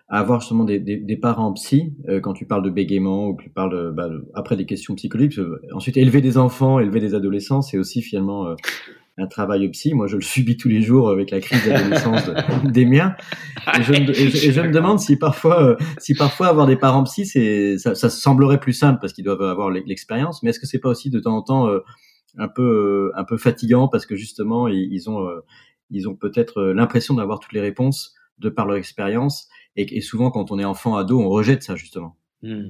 [0.09, 3.35] à avoir justement des, des, des parents psy euh, quand tu parles de bégaiement ou
[3.35, 6.37] que tu parles de, bah, de- après des questions psychologiques parce que, Ensuite, élever des
[6.39, 8.55] enfants, élever des adolescents, c'est aussi finalement euh,
[9.19, 9.93] un travail psy.
[9.93, 12.33] Moi, je le subis tous les jours avec la crise d'adolescence de-
[12.71, 13.15] des miens.
[13.77, 16.65] Et je, me, et je- et je me demande si parfois, euh, si parfois avoir
[16.67, 20.41] des parents psy, c'est ça, ça semblerait plus simple parce qu'ils doivent avoir l'ex- l'expérience.
[20.43, 21.79] Mais est-ce que c'est pas aussi de temps en temps euh,
[22.37, 25.27] un peu euh, un peu fatigant parce que justement ils, ils ont
[25.89, 30.29] ils ont peut-être l'impression d'avoir toutes les réponses de par leur expérience et, et souvent
[30.31, 32.15] quand on est enfant ado, on rejette ça justement.
[32.43, 32.69] Hmm.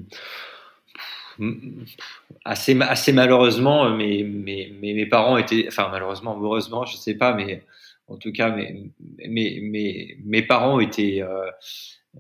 [2.44, 7.14] Assez, ma- assez malheureusement, euh, mes, mes, mes, parents étaient, enfin malheureusement, heureusement, je sais
[7.16, 7.64] pas, mais
[8.08, 8.92] en tout cas, mes,
[9.28, 11.46] mes, mes, parents étaient, euh,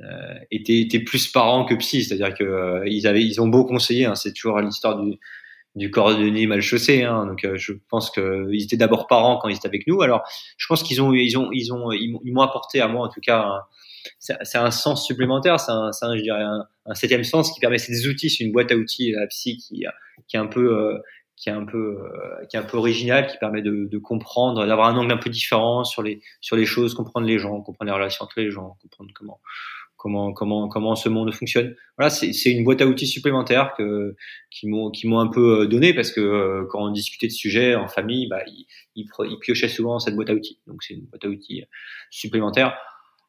[0.02, 4.16] euh, étaient, étaient plus parents que psy, c'est-à-dire que euh, ils ont beau conseiller, hein,
[4.16, 5.18] c'est toujours l'histoire du,
[5.76, 9.68] du cordonnier mal chaussé, hein, donc je pense qu'ils étaient d'abord parents quand ils étaient
[9.68, 10.24] avec nous, alors
[10.58, 13.22] je pense qu'ils ont, ils ont, ils ont, ils m'ont- apporté à moi en tout
[13.22, 13.46] cas
[14.20, 17.78] c'est un sens supplémentaire, c'est un, un, je dirais un, un septième sens qui permet,
[17.78, 19.86] c'est des outils, c'est une boîte à outils, la psy qui,
[20.28, 20.98] qui est un peu, euh,
[21.36, 24.66] qui est un peu, euh, qui est un peu original, qui permet de, de comprendre,
[24.66, 27.90] d'avoir un angle un peu différent sur les, sur les choses, comprendre les gens, comprendre
[27.92, 29.40] les relations entre les gens, comprendre comment,
[29.96, 31.76] comment, comment, comment ce monde fonctionne.
[31.98, 34.16] Voilà, c'est une boîte à outils supplémentaire que,
[34.52, 37.32] qui m'ont, qui m'ont un peu euh, donné parce que euh, quand on discutait de
[37.32, 40.60] sujets en famille, bah, ils, ils, ils piochaient souvent cette boîte à outils.
[40.68, 41.64] Donc c'est une boîte à outils
[42.10, 42.78] supplémentaire.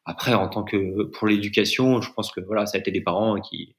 [0.05, 3.39] Après, en tant que pour l'éducation, je pense que voilà, ça a été des parents
[3.39, 3.75] qui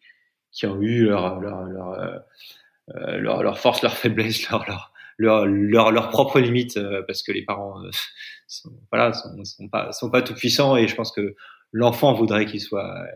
[0.52, 5.46] qui ont eu leur leur leur euh, leur, leur force, leur faiblesse, leur leur leur
[5.46, 7.90] leur, leur propre limite euh, parce que les parents euh,
[8.46, 11.34] sont, voilà sont, sont pas sont pas tout puissants et je pense que
[11.72, 13.06] l'enfant voudrait qu'il soit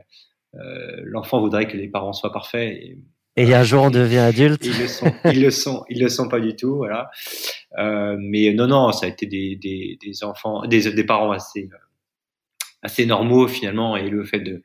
[0.55, 2.99] euh, l'enfant voudrait que les parents soient parfaits et,
[3.37, 4.65] et un jour on devient adulte.
[4.65, 7.11] ils le sont, ils le sont, ils le sont pas du tout, voilà.
[7.79, 11.69] Euh, mais non, non, ça a été des, des, des enfants, des, des parents assez,
[12.87, 14.63] assez normaux finalement, et le fait de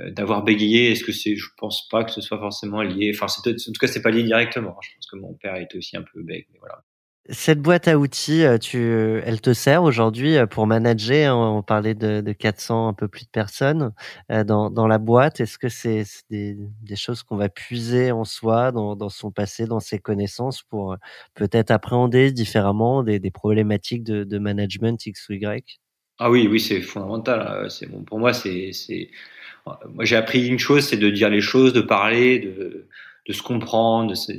[0.00, 3.12] euh, d'avoir bégayé, est-ce que c'est, je pense pas que ce soit forcément lié.
[3.14, 4.76] Enfin, en tout cas, c'est pas lié directement.
[4.80, 6.82] Je pense que mon père était aussi un peu bègue, mais voilà.
[7.30, 8.78] Cette boîte à outils, euh, tu,
[9.24, 11.36] elle te sert aujourd'hui euh, pour manager.
[11.36, 13.92] hein, On parlait de, de 400, un peu plus de personnes
[14.32, 15.38] euh, dans, dans la boîte.
[15.40, 16.56] Est-ce que c'est des,
[16.96, 20.96] choses qu'on va puiser en soi, dans, son passé, dans ses connaissances, pour euh,
[21.34, 25.80] peut-être appréhender différemment des, des problématiques de, de management X ou Y?
[26.18, 27.40] Ah oui, oui, c'est fondamental.
[27.64, 28.32] euh, C'est bon pour moi.
[28.32, 29.10] C'est, c'est,
[29.66, 32.88] moi j'ai appris une chose, c'est de dire les choses, de parler, de,
[33.28, 34.14] de se comprendre.
[34.16, 34.38] C'est,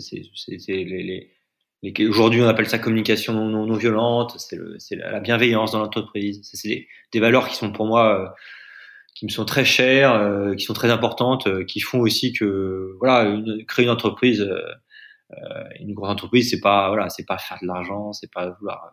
[0.67, 1.31] les, les,
[1.83, 4.35] les- aujourd'hui on appelle ça communication non, non, non violente.
[4.39, 6.41] C'est, le, c'est la la bienveillance dans l'entreprise.
[6.43, 8.29] C'est, des, des valeurs qui sont pour moi, euh,
[9.15, 12.95] qui me sont très chères, euh, qui sont très importantes, euh, qui font aussi que
[12.99, 14.47] voilà, créer une entreprise,
[15.79, 18.91] une grosse entreprise, c'est pas voilà, c'est pas faire de l'argent, c'est pas vouloir.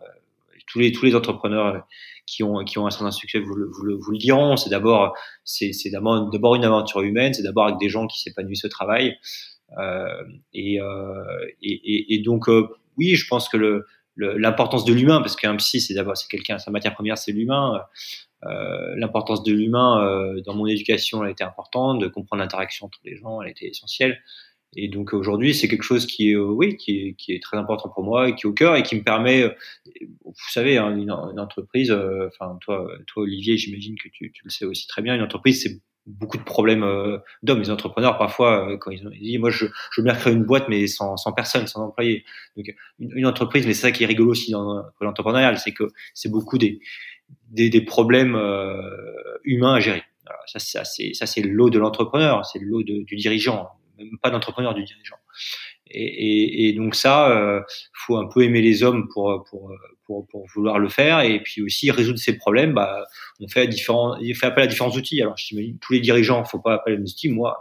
[0.61, 1.87] Euh, tous les tous les entrepreneurs
[2.27, 4.57] qui ont qui ont un certain succès vous le, vous le, vous le diront.
[4.57, 7.35] C'est d'abord c'est c'est d'abord une aventure humaine.
[7.35, 9.17] C'est d'abord avec des gens qui s'épanouissent au travail.
[9.79, 15.37] Euh, et, euh, et, et, donc oui, je pense que le l'importance de l'humain, parce
[15.37, 17.81] qu'un psy, c'est d'abord c'est quelqu'un, sa matière première, c'est l'humain.
[18.47, 22.99] Euh, l'importance de l'humain euh, dans mon éducation, elle été importante, de comprendre l'interaction entre
[23.05, 24.19] les gens, elle était essentielle.
[24.77, 27.57] Et donc aujourd'hui, c'est quelque chose qui est, euh, oui, qui est, qui est, très
[27.57, 29.51] important pour moi et qui est au cœur et qui me permet, euh,
[30.25, 34.65] vous savez, hein, une, entreprise, enfin toi, toi Olivier, j'imagine que tu, tu, le sais
[34.65, 37.61] aussi très bien, une entreprise, c'est beaucoup de problèmes euh, d'hommes.
[37.61, 40.45] Les entrepreneurs, parfois, euh, quand ils, ont, dit, moi, je, je veux bien créer une
[40.45, 42.25] boîte, mais sans, sans personne, sans employé.
[42.57, 46.31] Donc, une, entreprise, mais c'est ça qui est rigolo aussi dans l'entrepreneuriat, c'est que c'est
[46.31, 46.81] beaucoup des,
[47.51, 48.81] des, des problèmes euh,
[49.45, 50.03] humains à gérer.
[50.27, 53.69] Alors, ça, ça, c'est l'eau de l'entrepreneur, c'est l'eau du dirigeant,
[54.23, 55.17] pas d'entrepreneur, du dirigeant.
[55.93, 57.61] Et, donc ça, euh,
[57.93, 59.73] faut un peu aimer les hommes pour, pour,
[60.07, 62.75] pour, vouloir le faire et puis aussi résoudre ces problèmes.
[62.75, 63.05] Bah,
[63.41, 65.21] on fait, différents, fait appel à différents outils.
[65.21, 67.29] Alors, j'imagine tous les dirigeants, faut pas appeler à des outils.
[67.29, 67.57] Moi,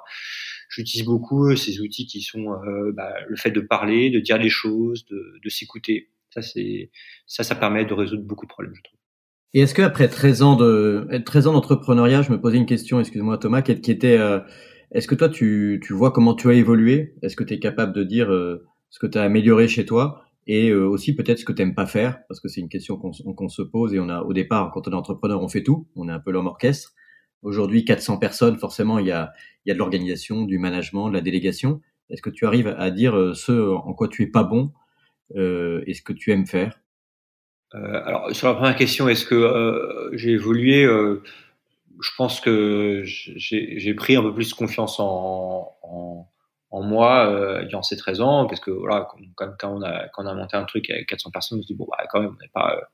[0.69, 4.49] j'utilise beaucoup ces outils qui sont euh, bah, le fait de parler, de dire les
[4.49, 6.09] choses, de, de s'écouter.
[6.31, 6.91] Ça, c'est
[7.25, 8.99] ça, ça permet de résoudre beaucoup de problèmes, je trouve.
[9.55, 12.99] Et est-ce que après 13 ans de 13 ans d'entrepreneuriat, je me posais une question,
[12.99, 14.39] excuse-moi Thomas, qui était euh,
[14.91, 17.13] est-ce que toi, tu, tu vois comment tu as évolué?
[17.21, 20.69] Est-ce que tu es capable de dire euh, ce que tu amélioré chez toi et
[20.69, 22.19] euh, aussi peut-être ce que tu pas faire?
[22.27, 24.91] Parce que c'est une question qu'on se pose et on a au départ, quand on
[24.91, 26.93] est entrepreneur, on fait tout, on est un peu l'homme orchestre.
[27.43, 29.31] Aujourd'hui, 400 personnes, forcément, il y a,
[29.65, 31.81] il y a de l'organisation, du management, de la délégation.
[32.09, 34.73] Est-ce que tu arrives à dire euh, ce en quoi tu es pas bon
[35.35, 36.81] euh, et ce que tu aimes faire?
[37.71, 40.87] Alors, sur la première question, est-ce que j'ai évolué
[42.01, 45.75] je pense que j'ai pris un peu plus confiance en,
[46.71, 50.65] moi euh, durant ces 13 ans, parce que voilà, quand, on a, quand monté un
[50.65, 52.75] truc avec 400 personnes, on se dit, bon, bah, quand même, on n'est pas.
[52.75, 52.85] Euh,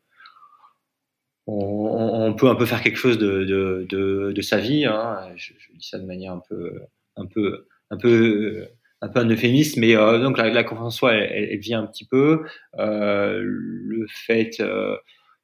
[1.48, 4.86] on, peut un peu faire quelque chose de, sa vie.
[4.86, 5.20] Hein.
[5.36, 6.82] Je, dis ça de manière un peu,
[7.18, 8.68] un peu, un peu,
[9.02, 11.86] un peu un mais euh, donc la, la, confiance en soi, elle, elle, vient un
[11.86, 12.46] petit peu.
[12.80, 14.60] Euh, le fait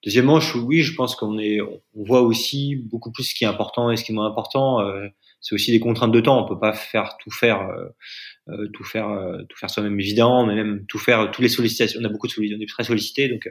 [0.01, 3.47] euh, Deuxièmement, oui, je pense qu'on est, on voit aussi beaucoup plus ce qui est
[3.47, 4.81] important et ce qui est moins important.
[4.81, 5.07] Euh,
[5.41, 6.43] c'est aussi des contraintes de temps.
[6.43, 7.89] On peut pas faire tout faire, euh,
[8.49, 11.99] euh tout faire, euh, tout faire soi-même évidemment, mais même tout faire, toutes les sollicitations.
[12.01, 13.49] On a beaucoup de sollicitations, on est très sollicité, donc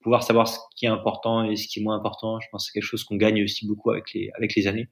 [0.00, 2.72] pouvoir savoir ce qui est important et ce qui est moins important, je pense que
[2.72, 4.88] c'est quelque chose qu'on gagne aussi beaucoup avec les avec les années.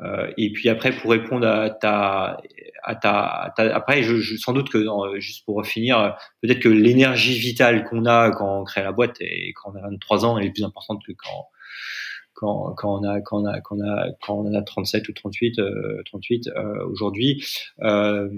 [0.00, 2.38] Euh, et puis après, pour répondre à ta,
[2.82, 4.84] à ta, ta après, je, je, sans doute que
[5.18, 9.52] juste pour finir, peut-être que l'énergie vitale qu'on a quand on crée la boîte et
[9.54, 11.48] quand on a 23 ans est plus importante que quand
[12.34, 15.12] quand, quand on a quand on a quand on a quand on a 37 ou
[15.12, 17.44] 38 euh, 38 euh, aujourd'hui.
[17.82, 18.28] Euh,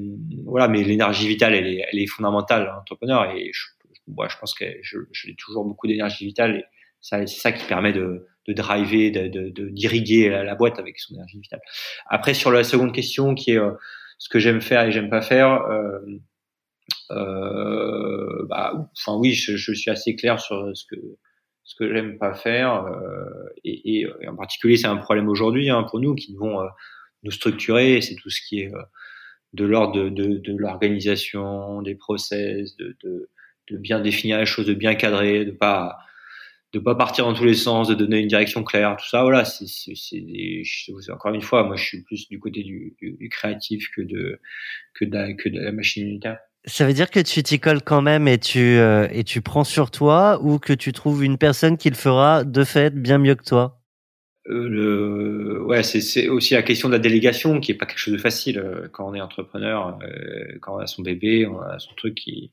[0.44, 3.66] voilà mais l'énergie vitale elle est, elle est fondamentale à l'entrepreneur et je,
[4.08, 4.64] moi, je pense que
[5.12, 6.64] j'ai toujours beaucoup d'énergie vitale et
[7.00, 11.14] c'est ça qui permet de de driver, de, de, d'irriguer la, la, boîte avec son
[11.14, 11.61] énergie vitale.
[12.09, 13.72] Après, sur la seconde question, qui est euh,
[14.18, 15.98] ce que j'aime faire et j'aime pas faire, euh,
[17.11, 21.00] euh, bah, enfin oui, je, je, suis assez clair sur ce que
[21.64, 23.24] ce que j'aime pas faire, euh,
[23.64, 26.68] et, et, et, en particulier, c'est un problème aujourd'hui hein, pour nous qui devons euh,
[27.24, 28.00] nous structurer.
[28.00, 28.72] C'est tout ce qui est
[29.52, 33.28] de l'ordre de, de, de l'organisation, des process, de, de,
[33.70, 35.98] de bien définir les choses, de bien cadrer, de pas
[36.76, 39.22] de pas partir dans tous les sens, de donner une direction claire, tout ça.
[39.22, 44.02] Voilà, c'est encore une fois, moi je suis plus du côté du, du, créatif que
[44.02, 44.40] de
[44.94, 46.38] que de la, que de la machine militaire.
[46.66, 49.64] Ça veut dire que tu t'y colles quand même et tu euh, et tu prends
[49.64, 53.36] sur toi ou que tu trouves une personne qui le fera de fait bien mieux
[53.36, 53.80] que toi?
[54.48, 58.14] Euh, le, ouais, c'est aussi la question de la délégation qui est pas quelque chose
[58.14, 61.78] de facile euh, quand on est entrepreneur, euh, quand on a son bébé, on a
[61.78, 62.52] son truc qui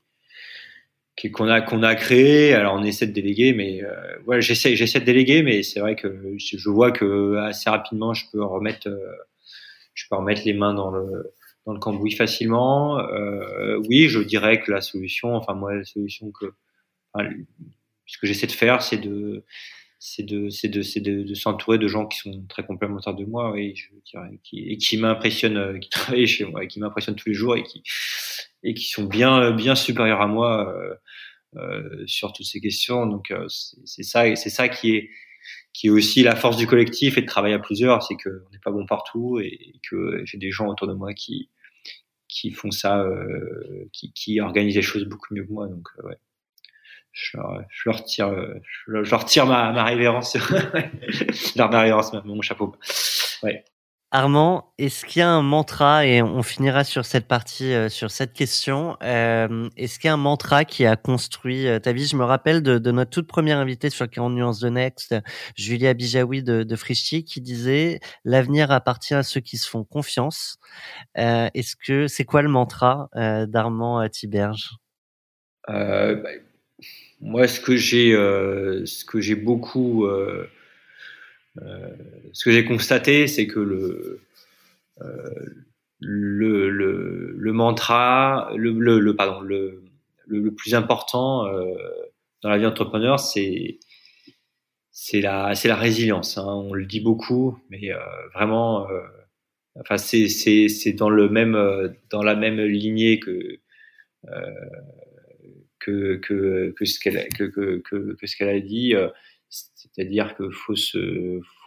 [1.32, 2.54] qu'on a qu'on a créé.
[2.54, 5.96] Alors on essaie de déléguer, mais euh, ouais, j'essaie j'essaie de déléguer, mais c'est vrai
[5.96, 9.12] que je vois que assez rapidement je peux remettre euh,
[9.94, 11.32] je peux remettre les mains dans le
[11.66, 12.98] dans le cambouis facilement.
[12.98, 16.46] Euh, oui, je dirais que la solution, enfin moi la solution que
[17.12, 17.28] enfin,
[18.06, 19.44] ce que j'essaie de faire, c'est de
[19.98, 23.54] c'est de c'est de de, de s'entourer de gens qui sont très complémentaires de moi
[23.58, 27.16] et je dirais qui et qui m'impressionnent euh, qui travaillent chez moi et qui m'impressionnent
[27.16, 27.82] tous les jours et qui
[28.62, 30.94] et qui sont bien bien supérieurs à moi euh,
[31.56, 33.06] euh, sur toutes ces questions.
[33.06, 35.10] Donc euh, c'est ça c'est ça qui est
[35.72, 38.58] qui est aussi la force du collectif et de travailler à plusieurs, c'est qu'on n'est
[38.64, 41.50] pas bon partout et que j'ai des gens autour de moi qui
[42.28, 45.68] qui font ça, euh, qui, qui organisent les choses beaucoup mieux que moi.
[45.68, 46.16] Donc ouais
[47.14, 48.34] je leur, je leur tire,
[48.86, 50.36] je leur, je leur tire ma, ma révérence,
[51.56, 52.74] leur ma révérence, mon chapeau.
[53.42, 53.64] Ouais.
[54.16, 58.12] Armand, est-ce qu'il y a un mantra, et on finira sur cette partie, euh, sur
[58.12, 62.06] cette question, euh, est-ce qu'il y a un mantra qui a construit euh, ta vie?
[62.06, 65.16] Je me rappelle de, de, notre toute première invitée sur 40 nuances de Next,
[65.56, 70.58] Julia Bijawi de, de Frischti, qui disait «L'avenir appartient à ceux qui se font confiance
[71.18, 71.48] euh,».
[71.54, 74.76] Est-ce que c'est quoi le mantra d'Armand Tiberge?
[75.66, 76.14] Bah,
[77.24, 80.06] Moi, ce que j'ai, ce que j'ai beaucoup
[81.62, 81.88] euh,
[82.32, 84.20] ce que j'ai constaté, c'est que le,
[85.02, 85.30] euh,
[86.00, 89.84] le, le, le, mantra, le, le, pardon, le,
[90.26, 91.74] le, plus important euh,
[92.42, 93.78] dans la vie entrepreneur, c'est
[94.90, 96.38] c'est la c'est la résilience.
[96.38, 96.46] Hein.
[96.46, 97.98] On le dit beaucoup, mais euh,
[98.34, 99.00] vraiment, euh,
[99.80, 101.56] enfin c'est c'est c'est dans le même
[102.10, 103.60] dans la même lignée que
[105.84, 108.94] que que que ce qu'elle que, que, que, que, a dit.
[109.48, 110.74] C'est-à-dire qu'il faut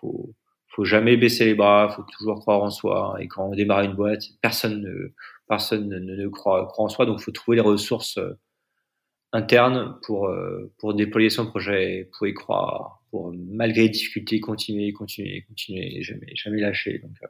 [0.02, 3.18] faut, jamais baisser les bras, faut toujours croire en soi.
[3.20, 7.06] Et quand on démarre une boîte, personne ne, croit, en soi.
[7.06, 8.38] Donc, il faut trouver les ressources euh,
[9.34, 14.94] internes pour, euh, pour déployer son projet, pour y croire, pour malgré les difficultés continuer,
[14.94, 17.00] continuer, continuer, jamais, lâcher.
[17.00, 17.28] Donc, euh,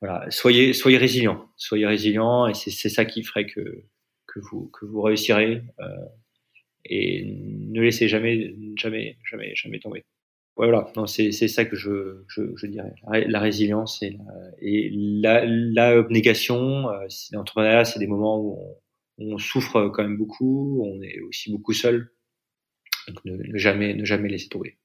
[0.00, 3.84] voilà, soyez, soyez résilient, soyez résilient, et c'est ça qui ferait que
[4.32, 5.62] que vous que vous réussirez.
[5.80, 6.06] Euh,
[6.86, 10.04] et ne laissez jamais, jamais, jamais, jamais tomber.
[10.56, 12.92] Voilà, non, c'est, c'est ça que je, je, je dirais.
[13.06, 14.24] La, résilience et, la,
[14.60, 16.90] et la, l'abnégation.
[16.90, 18.58] Euh, l'entrepreneuriat, c'est des moments où
[19.18, 22.12] on, on, souffre quand même beaucoup, on est aussi beaucoup seul.
[23.08, 24.76] Donc ne, ne jamais, ne jamais laisser tomber.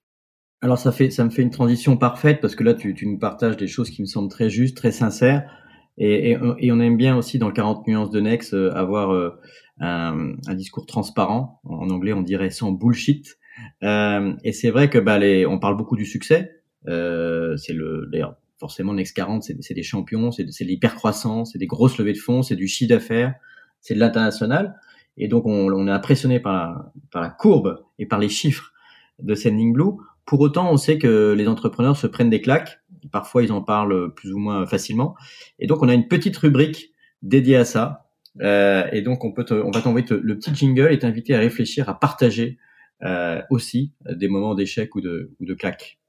[0.62, 3.20] Alors ça fait, ça me fait une transition parfaite parce que là, tu, tu nous
[3.20, 5.50] partages des choses qui me semblent très justes, très sincères.
[5.98, 9.40] Et, et, et on aime bien aussi dans 40 nuances de Nex euh, avoir euh,
[9.80, 11.62] un, un, discours transparent.
[11.64, 13.38] En anglais, on dirait sans bullshit.
[13.84, 16.62] Euh, et c'est vrai que bah, les, on parle beaucoup du succès.
[16.88, 21.68] Euh, c'est le d'ailleurs forcément Next 40, c'est des champions, c'est de l'hypercroissance, c'est des
[21.68, 23.36] grosses levées de fonds, c'est du chiffre d'affaires,
[23.82, 24.80] c'est de l'international.
[25.18, 28.72] Et donc on, on est impressionné par la, par la courbe et par les chiffres
[29.20, 29.98] de Sending Blue.
[30.26, 32.80] Pour autant, on sait que les entrepreneurs se prennent des claques.
[33.12, 35.16] Parfois, ils en parlent plus ou moins facilement.
[35.60, 36.92] Et donc, on a une petite rubrique
[37.22, 38.06] dédiée à ça,
[38.42, 41.90] euh, et donc, on, peut on va t'envoyer le petit jingle et t'inviter à réfléchir,
[41.90, 42.58] à partager
[43.04, 46.00] euh, aussi des moments d'échec ou de, ou de claque.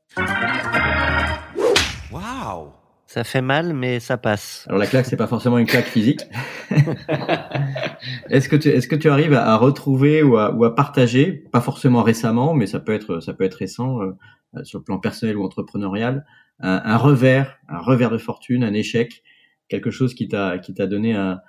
[2.13, 2.71] Waouh
[3.07, 4.65] Ça fait mal, mais ça passe.
[4.69, 6.23] Alors la claque, c'est pas forcément une claque physique.
[8.31, 11.61] est-ce que tu est-ce que tu arrives à, retrouver ou à, ou à, partager, pas
[11.61, 14.17] forcément récemment, mais ça peut être ça peut être récent euh,
[14.65, 16.25] sur le plan personnel ou entrepreneurial,
[16.61, 19.23] un, un, revers, un revers de fortune, un échec,
[19.69, 21.41] quelque chose qui t'a qui t'a donné un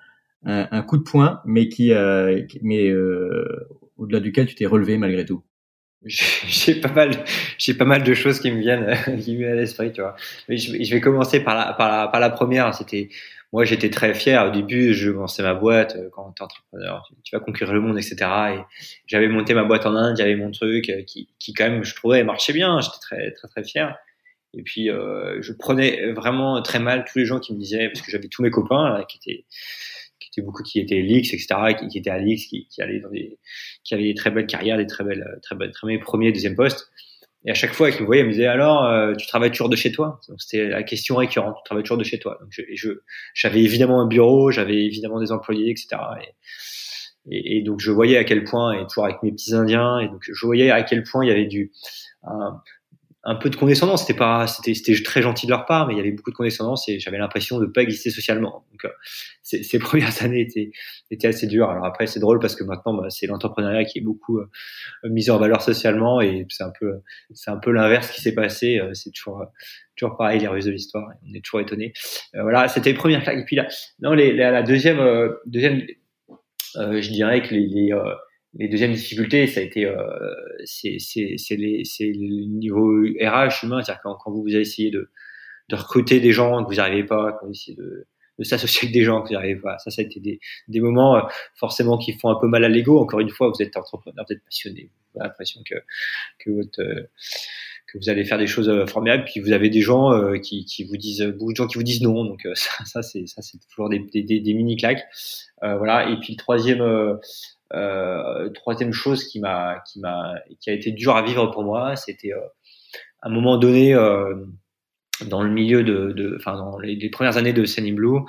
[0.45, 3.67] un, coup de poing, mais qui, euh, mais euh,
[3.97, 5.43] au-delà duquel tu t'es relevé malgré tout.
[6.03, 7.25] J'ai pas mal
[7.57, 10.15] j'ai pas mal de choses qui me viennent qui me viennent à l'esprit tu vois.
[10.47, 12.73] Mais je, je, vais commencer par la par la, par la première.
[12.75, 13.09] C'était
[13.51, 14.45] moi j'étais très fier.
[14.45, 17.73] Au début je lançais ma boîte euh, quand tu es entrepreneur tu, tu, vas conquérir
[17.73, 18.15] le monde etc
[18.57, 18.59] et
[19.07, 21.95] j'avais monté ma boîte en Inde j'avais mon truc euh, qui qui quand même je
[21.95, 22.79] trouvais marchait bien.
[22.79, 23.97] J'étais très très très fier
[24.57, 28.01] et puis euh, je prenais vraiment très mal tous les gens qui me disaient parce
[28.01, 29.45] que j'avais tous mes copains là, qui étaient
[30.19, 33.09] qui étaient beaucoup qui étaient leaks etc qui, étaient à leaks qui, qui allaient dans
[33.09, 33.37] des
[33.83, 36.55] qui avaient des très belles carrières des très belles très belles très belles premiers deuxième
[36.55, 36.89] postes.
[37.45, 39.69] Et à chaque fois qu'ils me voyaient ils me disaient alors euh, tu travailles toujours
[39.69, 40.19] de chez toi?
[40.27, 42.37] Donc c'était la question récurrente tu travailles toujours de chez toi.
[42.41, 42.89] Donc je
[43.35, 46.33] j'avais évidemment un bureau j'avais évidemment des employés etc et,
[47.29, 50.07] et, et, donc je voyais à quel point et toujours avec mes petits indiens et
[50.07, 51.71] donc je voyais à quel point il y avait du
[52.23, 52.61] un,
[53.27, 54.07] un peu de condescendance.
[54.07, 56.35] C'était pas, c'était, c'était très gentil de leur part, mais il y avait beaucoup de
[56.35, 58.65] condescendance et j'avais l'impression de pas exister socialement.
[58.71, 58.89] Donc, euh,
[59.43, 60.71] ces, premières années étaient,
[61.11, 61.69] étaient assez dures.
[61.69, 64.49] Alors après, c'est drôle parce que maintenant, bah, c'est l'entrepreneuriat qui est beaucoup euh,
[65.03, 67.01] mis en valeur socialement et c'est un peu,
[67.33, 68.79] c'est un peu l'inverse qui s'est passé.
[68.79, 69.45] Euh, c'est toujours,
[69.97, 71.09] toujours pareil, les ruses de l'histoire.
[71.29, 71.91] On est toujours étonné.
[72.33, 73.39] voilà, c'était les premières claques.
[73.39, 73.67] Et puis là,
[73.99, 75.01] non, les, la, deuxième,
[75.45, 75.85] deuxième,
[76.75, 77.93] je dirais que les, les
[78.53, 79.95] les deuxièmes difficultés, ça a été, euh,
[80.65, 85.09] c'est, le niveau RH humain, c'est-à-dire quand, quand vous avez essayé de,
[85.69, 88.07] de recruter des gens que vous n'arrivez pas, quand vous essayez de,
[88.39, 89.77] de s'associer avec des gens que vous n'arrivez pas.
[89.79, 91.21] Ça, ça a été des, des moments euh,
[91.55, 92.99] forcément qui font un peu mal à l'ego.
[92.99, 95.75] Encore une fois, vous êtes entrepreneur, vous êtes passionné, vous avez l'impression que,
[96.39, 96.81] que votre
[97.87, 100.65] que vous allez faire des choses euh, formidables, puis vous avez des gens euh, qui,
[100.65, 103.41] qui vous disent, beaucoup de gens qui vous disent non, donc ça, ça c'est ça
[103.41, 105.05] c'est toujours des, des, des, mini claques,
[105.61, 106.09] voilà.
[106.09, 106.81] Et puis le troisième,
[107.73, 111.95] euh, troisième chose qui m'a, qui m'a, qui a été dur à vivre pour moi,
[111.95, 112.39] c'était euh,
[113.21, 114.45] à un moment donné euh,
[115.25, 118.19] dans le milieu de, enfin dans les, premières années de Sunny Blue,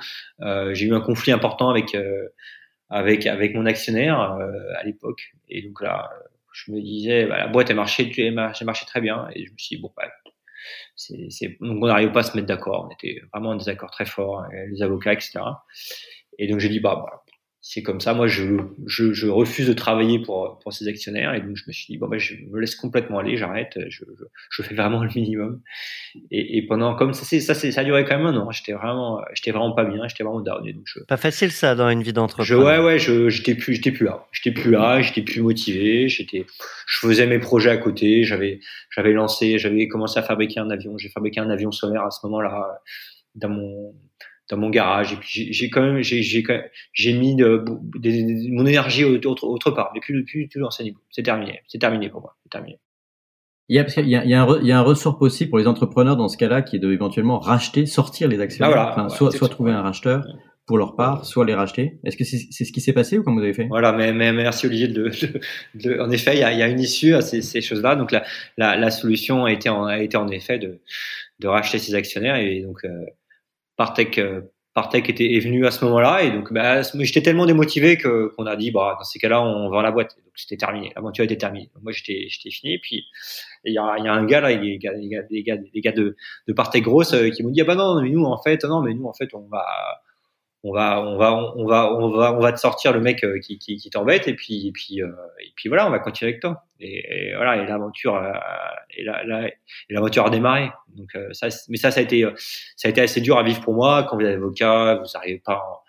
[0.73, 1.95] j'ai eu un conflit important avec
[2.89, 6.09] avec avec mon actionnaire à l'époque, et donc là,
[6.51, 9.57] je me disais, bah, la boîte a marché, elle marché très bien, et je me
[9.57, 10.09] suis dit bon, bah,
[10.95, 12.87] c'est, donc on n'arrivait pas à se mettre d'accord.
[12.89, 15.41] On était vraiment en désaccord très fort, les avocats, etc.
[16.39, 17.23] Et donc j'ai dit bah, bah
[17.61, 18.13] c'est comme ça.
[18.13, 21.33] Moi, je, je, je, refuse de travailler pour, pour ces actionnaires.
[21.33, 24.05] Et donc, je me suis dit, bon, ben, je me laisse complètement aller, j'arrête, je,
[24.05, 25.61] je, je, fais vraiment le minimum.
[26.31, 28.49] Et, et pendant, comme ça, ça, ça a duré quand même un an.
[28.51, 30.63] J'étais vraiment, j'étais vraiment pas bien, j'étais vraiment down.
[30.63, 32.65] donc je, pas facile, ça, dans une vie d'entrepreneur.
[32.65, 34.25] Ouais, ouais, je, j'étais plus, j'étais plus là.
[34.31, 36.45] J'étais plus là, j'étais plus motivé, j'étais,
[36.87, 40.97] je faisais mes projets à côté, j'avais, j'avais lancé, j'avais commencé à fabriquer un avion,
[40.97, 42.79] j'ai fabriqué un avion solaire à ce moment-là,
[43.35, 43.93] dans mon,
[44.49, 45.13] dans mon garage.
[45.13, 47.63] Et puis j'ai quand même j'ai j'ai mis de,
[48.51, 49.91] mon énergie autre, autre part.
[49.93, 51.61] Mais plus plus toujours c'est c'est terminé.
[51.67, 52.35] C'est terminé pour moi.
[52.43, 52.79] C'est terminé.
[53.71, 55.19] Il y, a, il, y a, il, y a un, il y a un ressort
[55.19, 58.65] possible pour les entrepreneurs dans ce cas-là qui est de éventuellement racheter, sortir les actions,
[58.65, 60.25] ah, voilà, enfin, soit, soit trouver un racheteur
[60.65, 61.99] pour leur part, soit les racheter.
[62.03, 63.67] Est-ce que c'est c'est ce qui s'est passé ou comment vous avez fait?
[63.69, 64.87] Voilà, mais, mais, merci Olivier.
[64.87, 65.39] De, de,
[65.75, 67.95] de, en effet, il y, a, il y a une issue à ces, ces choses-là.
[67.95, 68.23] Donc la,
[68.57, 70.79] la, la, solution a été en, a été en effet de,
[71.39, 72.37] de racheter ces actionnaires.
[72.37, 73.05] Et donc euh,
[73.79, 74.41] Partech, euh,
[74.73, 78.45] Partech était est venu à ce moment-là et donc bah, j'étais tellement démotivé que qu'on
[78.45, 80.17] a dit bah dans ces cas-là on vend la boîte.
[80.17, 80.91] Donc c'était terminé.
[80.97, 81.71] L'aventure était terminée.
[81.73, 82.73] Donc moi j'étais j'étais fini.
[82.73, 83.05] Et puis
[83.63, 85.07] il y a, y a un gars là des gars des
[85.43, 86.17] gars, des gars de
[86.49, 88.81] de Partech grosse euh, qui m'ont dit ah bah non mais nous en fait non
[88.81, 89.65] mais nous en fait on va
[90.63, 93.39] on va on va on va on va on va te sortir le mec euh,
[93.39, 95.07] qui qui, qui t'embête et puis et puis euh,
[95.39, 96.63] et puis voilà on va continuer avec toi.
[96.81, 98.31] Et, voilà et l'aventure euh,
[98.97, 99.03] et
[99.89, 100.69] l'aventure a démarré.
[100.95, 102.25] Donc ça mais ça ça a été
[102.75, 104.03] ça a été assez dur à vivre pour moi.
[104.03, 105.83] Quand vous êtes avocat vous n'arrivez pas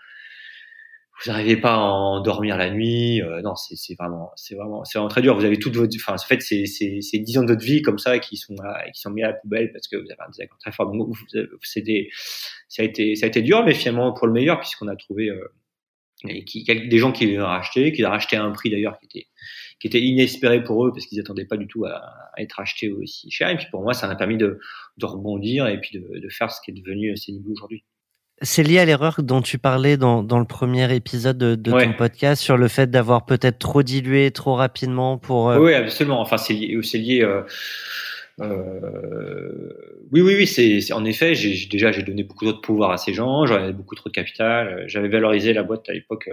[1.22, 3.20] vous n'arrivez pas à endormir la nuit.
[3.22, 5.36] Euh, non, c'est vraiment, c'est vraiment, c'est vraiment très dur.
[5.36, 7.98] Vous avez toute votre, enfin, en fait, c'est c'est dix ans de votre vie comme
[7.98, 8.54] ça qui sont
[8.94, 10.90] qui sont mis à la poubelle parce que vous avez un désaccord très fort.
[10.90, 11.14] Donc,
[11.62, 12.10] c'est des,
[12.68, 15.28] ça a été, ça a été dur, mais finalement pour le meilleur puisqu'on a trouvé
[15.28, 15.52] euh,
[16.24, 19.26] des gens qui l'ont racheté, qui l'ont racheté à un prix d'ailleurs qui était
[19.78, 22.02] qui était inespéré pour eux parce qu'ils n'attendaient pas du tout à,
[22.34, 23.48] à, être achetés aussi cher.
[23.48, 24.58] Et puis pour moi, ça m'a permis de,
[24.98, 27.84] de rebondir et puis de, de faire ce qui est devenu Cénibou aujourd'hui.
[28.42, 31.92] C'est lié à l'erreur dont tu parlais dans, dans le premier épisode de, de ton
[31.92, 35.50] podcast sur le fait d'avoir peut-être trop dilué trop rapidement pour.
[35.50, 36.20] Euh, oui, absolument.
[36.20, 36.78] Enfin, c'est lié.
[36.82, 37.42] C'est lié euh,
[38.40, 39.72] euh,
[40.10, 40.46] oui, oui, oui.
[40.46, 41.34] C'est en effet.
[41.34, 43.44] J'ai déjà j'ai donné beaucoup d'autres pouvoirs à ces gens.
[43.44, 44.84] J'en avais beaucoup trop de capital.
[44.86, 46.30] J'avais valorisé la boîte à l'époque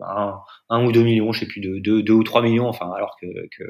[0.00, 0.38] un,
[0.68, 2.68] un, ou deux millions, je sais plus, deux, deux, deux ou trois millions.
[2.68, 3.26] Enfin, alors que,
[3.56, 3.64] que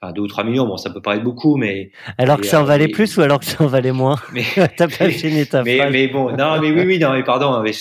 [0.00, 2.64] enfin deux ou trois millions, bon, ça peut paraître beaucoup, mais alors que ça en
[2.64, 4.16] valait plus ou alors que ça en valait moins.
[4.32, 4.44] Mais
[4.76, 7.62] t'as pas fini ta mais, mais bon, non, mais oui, oui, non, mais pardon.
[7.62, 7.72] Mais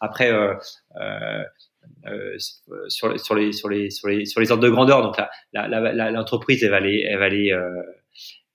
[0.00, 0.54] après, euh,
[1.00, 1.42] euh,
[2.06, 2.34] euh,
[2.88, 5.16] sur, sur les sur les sur les sur les ordres de grandeur, donc
[5.52, 7.82] l'entreprise, elle valait, elle valait, euh,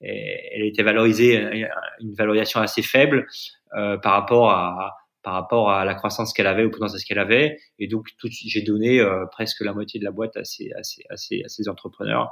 [0.00, 1.66] elle était valorisée
[2.00, 3.26] une valorisation assez faible
[3.74, 4.96] euh, par rapport à
[5.28, 7.58] par rapport à la croissance qu'elle avait, au potentiel qu'elle avait.
[7.78, 8.08] Et donc,
[8.46, 11.42] j'ai donné euh, presque la moitié de la boîte à ces, à ces, à ces,
[11.44, 12.30] à ces entrepreneurs,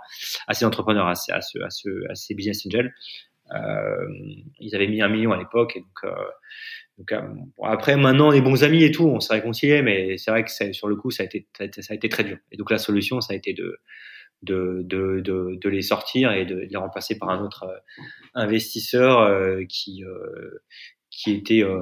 [0.49, 2.95] à ces entrepreneurs, à ces, à ce, à ce, à ces business angels.
[3.55, 4.07] Euh,
[4.61, 5.77] ils avaient mis un million à l'époque.
[5.77, 7.21] Et donc, euh,
[7.63, 10.73] après, maintenant, on est bons amis et tout, on s'est réconcilié, mais c'est vrai que
[10.73, 11.47] sur le coup, ça a, été,
[11.83, 12.39] ça très dur.
[12.51, 13.79] Et donc, la solution, ça a été de,
[14.41, 17.69] de, de, de, les sortir et de, les remplacer par un autre
[18.33, 19.29] investisseur
[19.69, 20.03] qui,
[21.17, 21.81] qui était euh,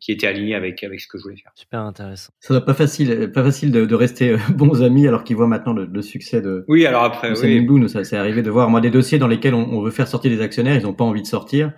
[0.00, 1.52] qui était aligné avec avec ce que je voulais faire.
[1.54, 2.32] Super intéressant.
[2.40, 5.46] Ça doit pas facile pas facile de, de rester euh, bons amis alors qu'ils voient
[5.46, 6.64] maintenant le, le, succès de.
[6.66, 7.38] Oui alors après.
[7.38, 7.60] Oui.
[7.60, 9.90] Blue, nous ça c'est arrivé de voir moi des dossiers dans lesquels on, on, veut
[9.90, 11.72] faire sortir des actionnaires ils ont pas envie de sortir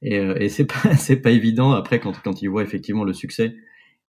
[0.00, 3.12] et, euh, et c'est pas c'est pas évident après quand quand ils voient effectivement le
[3.12, 3.54] succès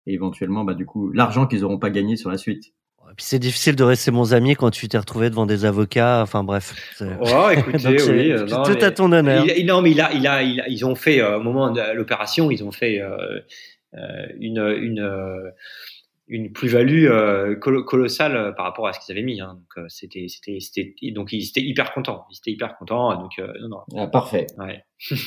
[0.06, 2.74] et éventuellement bah du coup l'argent qu'ils auront pas gagné sur la suite.
[3.16, 6.22] Puis c'est difficile de rester mon ami quand tu t'es retrouvé devant des avocats.
[6.22, 6.74] Enfin bref.
[7.02, 8.34] Oh, écoutez, oui.
[8.50, 9.46] Non, tout à ton honneur.
[9.46, 11.72] Il, non, mais il a, il a, il a, ils ont fait euh, au moment
[11.72, 13.40] de l'opération, ils ont fait euh,
[13.96, 15.50] euh une, une, euh,
[16.28, 19.40] une plus-value euh, colossale par rapport à ce qu'ils avaient mis.
[19.42, 19.60] Hein.
[19.60, 22.26] Donc c'était, c'était, c'était, donc ils étaient hyper contents.
[22.30, 23.16] Ils étaient hyper contents.
[23.16, 23.32] Donc
[23.62, 23.98] non, non.
[23.98, 24.48] Ah, parfait.
[24.58, 24.84] Ouais.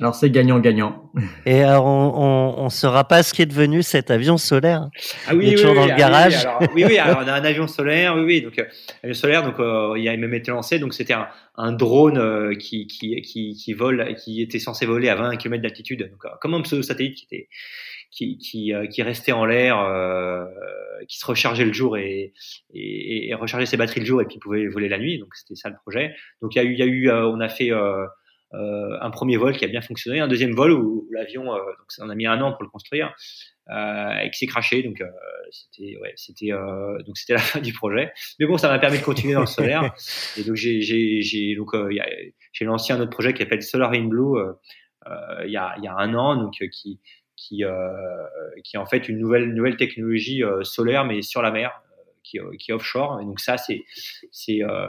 [0.00, 1.10] Alors c'est gagnant-gagnant.
[1.46, 4.88] Et alors on, on, on saura pas ce qui est devenu cet avion solaire.
[5.26, 6.34] Ah oui, il est oui, toujours oui, dans le ah, garage.
[6.34, 8.64] Oui, alors, oui, oui, alors on a un avion solaire, oui, oui, donc euh,
[9.02, 12.54] avion solaire, donc euh, il a même été lancé, donc c'était un, un, drone euh,
[12.54, 16.30] qui, qui, qui, qui vole, qui était censé voler à 20 km d'altitude, donc euh,
[16.40, 17.48] comme un pseudo-satellite qui était
[18.10, 20.44] qui, qui, euh, qui restait en l'air, euh,
[21.08, 22.34] qui se rechargeait le jour et,
[22.74, 25.18] et, et, rechargeait ses batteries le jour et puis pouvait voler la nuit.
[25.18, 26.14] Donc c'était ça le projet.
[26.42, 27.70] Donc il y a eu, il y a eu, on a fait
[28.54, 31.58] euh, un premier vol qui a bien fonctionné, un deuxième vol où, où l'avion, euh,
[31.58, 33.14] donc on a mis un an pour le construire,
[33.70, 34.82] euh, et qui s'est craché.
[34.82, 35.06] Donc euh,
[35.50, 38.12] c'était, ouais, c'était, euh, donc c'était la fin du projet.
[38.38, 39.94] Mais bon, ça m'a permis de continuer dans le solaire.
[40.36, 41.70] Et donc j'ai, j'ai, j'ai donc
[42.52, 44.38] j'ai lancé un autre projet qui s'appelle Solar in Blue
[45.44, 47.00] il y a, il y a un an, donc qui
[47.42, 47.90] qui, euh,
[48.62, 51.72] qui est en fait une nouvelle, nouvelle technologie euh, solaire, mais sur la mer,
[52.22, 53.20] qui, qui est offshore.
[53.20, 53.84] Et donc ça, c'est,
[54.30, 54.86] c'est, Euh,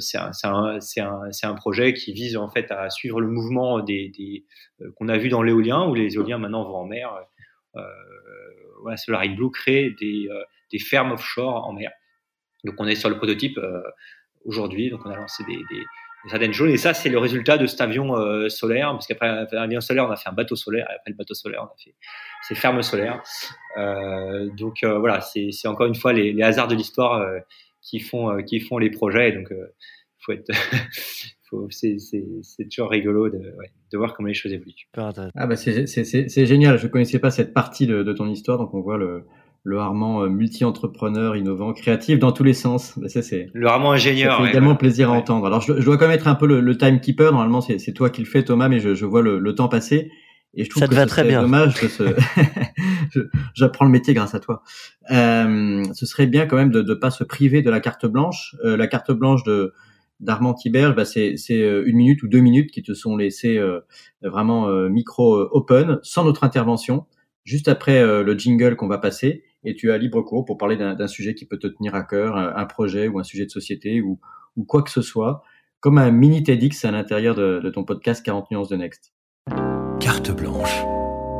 [0.00, 4.44] c'est un, projet qui vise en fait à suivre le mouvement des
[4.96, 7.12] qu'on a vu dans l'éolien, où les éoliens maintenant vont en mer.
[7.76, 7.82] Euh,
[8.82, 10.28] voilà, Solar Blue crée des,
[10.70, 11.90] des fermes offshore en mer.
[12.64, 13.58] Donc on est sur le prototype
[14.44, 15.84] aujourd'hui, donc on a lancé des, des
[16.28, 16.70] certaines choses.
[16.70, 20.10] Et ça, c'est le résultat de cet avion euh, solaire, parce qu'après l'avion solaire, on
[20.10, 21.94] a fait un bateau solaire, et après le bateau solaire, on a fait
[22.48, 23.22] ces fermes solaires.
[23.78, 27.38] Euh, donc euh, voilà, c'est encore une fois les, hasards de l'histoire euh,
[27.82, 29.32] qui font euh, qui font les projets.
[29.32, 29.52] Donc
[30.18, 30.50] faut être
[31.70, 34.88] c'est toujours rigolo de, ouais, de, voir comment les choses évoluent.
[34.96, 36.78] Ah bah c'est génial.
[36.78, 39.26] Je connaissais pas cette partie de, de ton histoire, donc on voit le
[39.64, 42.98] le Armand euh, multi-entrepreneur, innovant, créatif dans tous les sens.
[42.98, 44.36] Bah, ça, c'est le Armand ingénieur.
[44.36, 45.46] Ça fait également plaisir à entendre.
[45.46, 47.32] Alors, je, je, dois quand même être un peu le, le timekeeper.
[47.32, 50.10] Normalement, c'est toi qui le fais, Thomas, mais je, je vois le, le, temps passer.
[50.54, 51.42] Et je trouve ça que va très bien.
[51.42, 52.04] dommage de se...
[53.54, 54.62] J'apprends le métier grâce à toi.
[55.10, 58.54] Euh, ce serait bien quand même de ne pas se priver de la carte blanche.
[58.64, 59.72] Euh, la carte blanche de
[60.22, 63.80] d'Armand Tiberge, bah c'est euh, une minute ou deux minutes qui te sont laissées euh,
[64.22, 67.06] vraiment euh, micro open, sans notre intervention,
[67.44, 71.08] juste après le jingle qu'on va passer et tu as libre cours pour parler d'un
[71.08, 74.20] sujet qui peut te tenir à cœur, un, projet ou un sujet de société ou,
[74.56, 75.42] ou, quoi que ce soit,
[75.80, 79.12] comme un mini TEDx à l'intérieur de, de, ton podcast 40 nuances de Next.
[80.02, 80.82] Carte blanche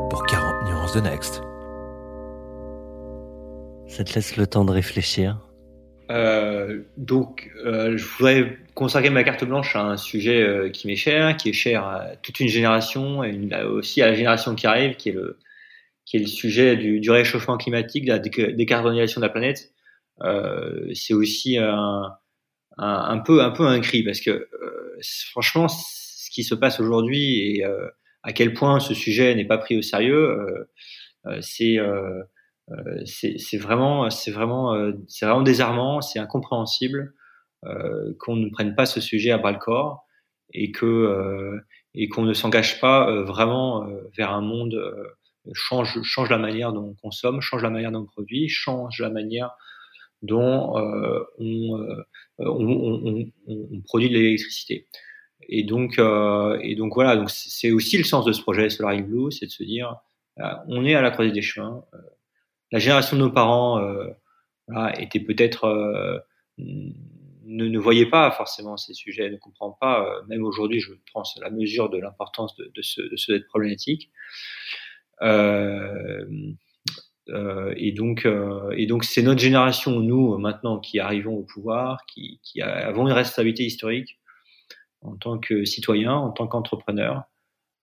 [0.09, 1.41] pour 40 nuances de Next.
[3.89, 5.37] Ça te laisse le temps de réfléchir.
[6.09, 10.95] Euh, donc, euh, je voudrais consacrer ma carte blanche à un sujet euh, qui m'est
[10.95, 14.65] cher, qui est cher à toute une génération et une, aussi à la génération qui
[14.65, 15.37] arrive, qui est le,
[16.05, 19.73] qui est le sujet du, du réchauffement climatique, de la décarbonisation de la planète,
[20.21, 22.13] euh, c'est aussi un,
[22.77, 24.99] un, un, peu un peu un cri parce que euh,
[25.31, 27.89] franchement, ce qui se passe aujourd'hui et euh,
[28.23, 30.69] à quel point ce sujet n'est pas pris au sérieux, euh,
[31.27, 31.41] euh,
[33.05, 37.13] c'est c'est vraiment c'est vraiment c'est vraiment désarmant, c'est incompréhensible
[38.19, 40.05] qu'on ne prenne pas ce sujet à bras le corps
[40.53, 41.61] et que
[41.93, 43.85] et qu'on ne s'engage pas vraiment
[44.17, 44.93] vers un monde
[45.51, 49.09] change, change la manière dont on consomme, change la manière dont on produit, change la
[49.09, 49.51] manière
[50.21, 52.03] dont euh, on, euh,
[52.39, 52.67] on,
[53.05, 54.87] on, on, produit de l'électricité.
[55.49, 58.97] Et donc, euh, et donc voilà, donc c'est aussi le sens de ce projet Solar
[59.01, 59.95] Blue, c'est de se dire,
[60.67, 61.83] on est à la croisée des chemins.
[62.71, 63.79] la génération de nos parents
[64.67, 66.25] voilà, était peut-être
[66.57, 66.93] ne,
[67.45, 70.21] ne voyait pas forcément ces sujets, ne comprend pas.
[70.27, 74.09] même aujourd'hui, je pense la mesure de l'importance de, de, ce, de cette problématique.
[75.21, 76.25] Euh,
[77.29, 82.05] euh, et donc, euh, et donc, c'est notre génération, nous maintenant, qui arrivons au pouvoir,
[82.05, 84.19] qui, qui avons une responsabilité historique
[85.03, 87.23] en tant que citoyen, en tant qu'entrepreneur,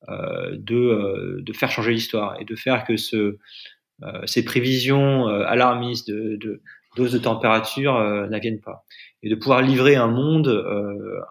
[0.09, 6.37] euh, de, de faire changer l'histoire et de faire que euh, ces prévisions alarmistes de,
[6.37, 6.63] de
[6.97, 8.85] doses de température euh, n'aviennent pas.
[9.23, 10.49] Et de pouvoir livrer un monde,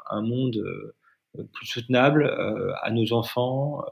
[0.10, 0.64] un monde
[1.54, 2.30] plus soutenable
[2.82, 3.84] à nos enfants,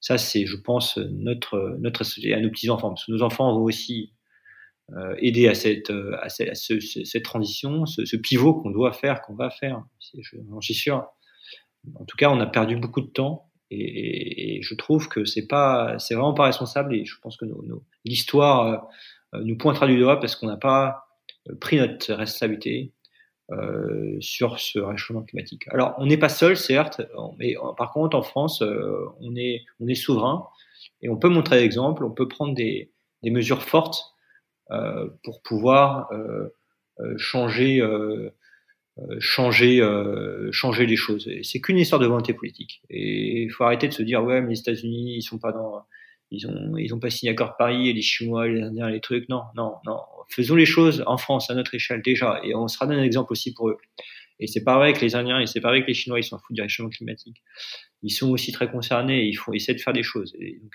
[0.00, 4.12] ça, c'est, je pense, notre, notre à nos petits-enfants, parce que nos enfants vont aussi
[4.12, 4.15] euh,
[5.18, 9.20] aider à cette, à cette, à ce, cette transition, ce, ce pivot qu'on doit faire,
[9.22, 9.82] qu'on va faire.
[10.50, 11.08] J'en suis sûr.
[11.94, 15.46] En tout cas, on a perdu beaucoup de temps et, et je trouve que c'est
[15.46, 18.88] pas, c'est vraiment pas responsable et je pense que nos, nos, l'histoire
[19.34, 21.08] euh, nous pointera du doigt parce qu'on n'a pas
[21.60, 22.92] pris notre responsabilité
[23.52, 25.68] euh, sur ce réchauffement climatique.
[25.68, 27.00] Alors, on n'est pas seul, certes,
[27.38, 30.48] mais par contre, en France, euh, on, est, on est souverain
[31.02, 32.90] et on peut montrer l'exemple, on peut prendre des,
[33.22, 34.15] des mesures fortes euh,
[35.22, 36.48] pour pouvoir euh,
[37.00, 38.30] euh, changer, euh,
[39.20, 39.82] changer,
[40.52, 41.28] changer les choses.
[41.42, 42.82] C'est qu'une histoire de volonté politique.
[42.90, 45.84] Et il faut arrêter de se dire, ouais, mais les États-Unis, ils sont pas dans
[46.32, 49.00] ils ont ils ont pas signé l'accord de Paris et les Chinois les Indiens les
[49.00, 52.66] trucs non non non faisons les choses en France à notre échelle déjà et on
[52.66, 53.78] sera un exemple aussi pour eux
[54.38, 56.56] et c'est vrai que les Indiens et c'est vrai que les Chinois ils s'en foutent
[56.56, 57.42] du réchauffement climatique.
[58.02, 60.34] Ils sont aussi très concernés et il faut essayer de faire des choses.
[60.38, 60.72] Et, donc,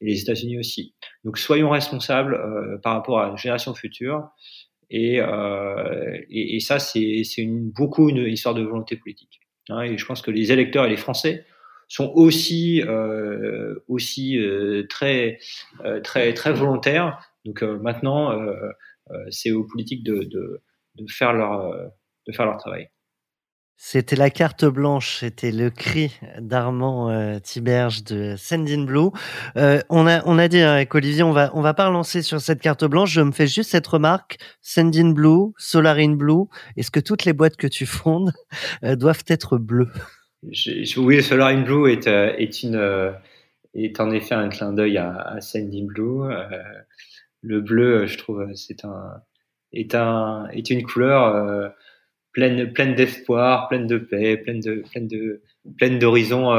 [0.00, 0.94] et les États-Unis aussi.
[1.24, 4.28] Donc soyons responsables euh, par rapport à la génération future.
[4.90, 9.40] Et, euh, et, ça c'est c'est une, beaucoup une histoire de volonté politique.
[9.68, 11.46] Hein, et je pense que les électeurs et les Français
[11.90, 15.38] sont aussi euh, aussi euh, très
[15.84, 17.18] euh, très très volontaires.
[17.44, 18.32] Donc euh, maintenant,
[19.30, 20.62] c'est aux politiques de, de,
[20.94, 21.72] de faire leur
[22.26, 22.88] de faire leur travail.
[23.82, 29.08] C'était la carte blanche, c'était le cri d'Armand euh, Tiberge de Sendin Blue.
[29.56, 32.20] Euh, on a on a dit hein, avec Olivier, on va on va pas relancer
[32.20, 33.10] sur cette carte blanche.
[33.10, 36.44] Je me fais juste cette remarque Sendin Blue, Solarine Blue.
[36.76, 38.32] Est-ce que toutes les boîtes que tu fondes
[38.84, 39.88] euh, doivent être bleues?
[40.42, 43.14] Oui, le Solar in Blue est, euh, une,
[43.72, 45.38] est en effet un clin d'œil à, à
[45.86, 46.28] Blue.
[47.40, 49.22] Le bleu, je trouve, c'est un,
[49.72, 51.72] est, un, est une couleur
[52.32, 55.42] pleine, pleine d'espoir, pleine de paix, pleine de, pleine de,
[55.78, 56.52] pleine d'horizons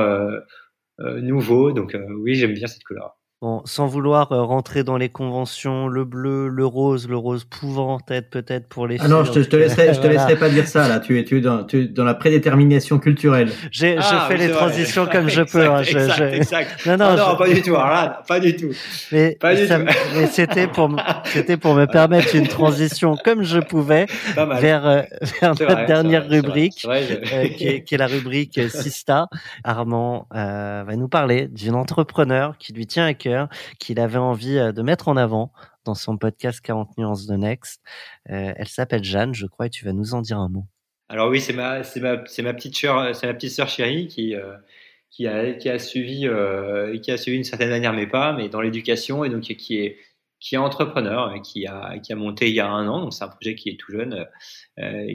[1.00, 1.72] nouveaux.
[1.72, 3.18] Donc oui, j'aime bien cette couleur.
[3.44, 7.98] Bon, sans vouloir euh, rentrer dans les conventions, le bleu, le rose, le rose pouvant
[8.08, 9.08] être peut-être pour les filles.
[9.08, 11.00] Ah non, je te, je te laisserai, je te laisserai pas dire ça là.
[11.00, 13.52] Tu es, tu es dans, tu es dans la prédétermination culturelle.
[13.72, 15.66] J'ai, ah, je fais les transitions comme je peux.
[15.66, 16.70] Hein, exact, je, exact.
[16.86, 17.74] Non, non, ah non pas du tout.
[17.76, 18.74] Alors là, pas du tout.
[19.12, 19.74] Mais, pas du tout.
[20.16, 25.02] mais c'était pour, c'était pour me permettre une transition comme je pouvais vers, euh,
[25.42, 29.30] vers notre vrai, dernière vrai, rubrique, vrai, euh, qui, est, qui, est, la rubrique Sista.
[29.64, 33.31] Armand euh, va nous parler d'une entrepreneur qui lui tient à cœur
[33.80, 35.52] qu'il avait envie euh, de mettre en avant
[35.86, 37.82] dans son podcast 40 nuances de Next.
[38.30, 40.66] Euh, elle s'appelle Jeanne, je crois, et tu vas nous en dire un mot.
[41.10, 44.56] Alors oui, c'est ma, petite sœur, c'est ma petite sœur chérie qui, euh,
[45.10, 46.28] qui a, suivi,
[47.02, 50.58] qui a suivi une certaine manière mes pas, mais dans l'éducation et donc qui est,
[50.58, 53.56] entrepreneur, qui a, qui a monté il y a un an, donc c'est un projet
[53.56, 54.26] qui est tout jeune,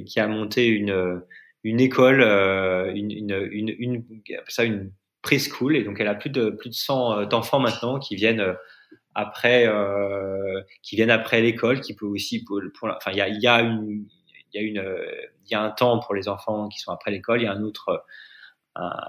[0.05, 1.23] qui a monté une,
[1.65, 2.21] école,
[2.95, 3.11] une,
[3.51, 4.05] une,
[4.49, 4.93] ça une
[5.27, 8.41] preschool et donc elle a plus de plus de 100 euh, d'enfants maintenant qui viennent
[8.41, 8.55] euh,
[9.17, 12.45] après euh, qui viennent après l'école qui peut aussi
[12.83, 14.07] enfin il y a il y a une
[14.55, 17.53] il y a un temps pour les enfants qui sont après l'école il y a
[17.53, 18.05] un autre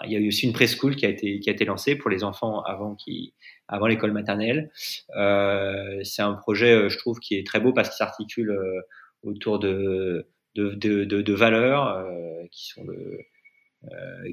[0.05, 2.23] il y a aussi une preschool qui a été qui a été lancée pour les
[2.23, 3.33] enfants avant qui
[3.67, 4.71] avant l'école maternelle.
[6.03, 8.57] C'est un projet je trouve qui est très beau parce qu'il s'articule
[9.23, 12.07] autour de de, de, valeurs
[12.49, 13.19] qui sont le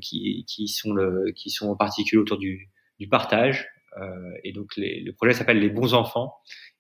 [0.01, 3.69] qui, qui, sont le, qui sont en particulier autour du, du partage.
[4.01, 6.35] Euh, et donc les, le projet s'appelle Les bons enfants.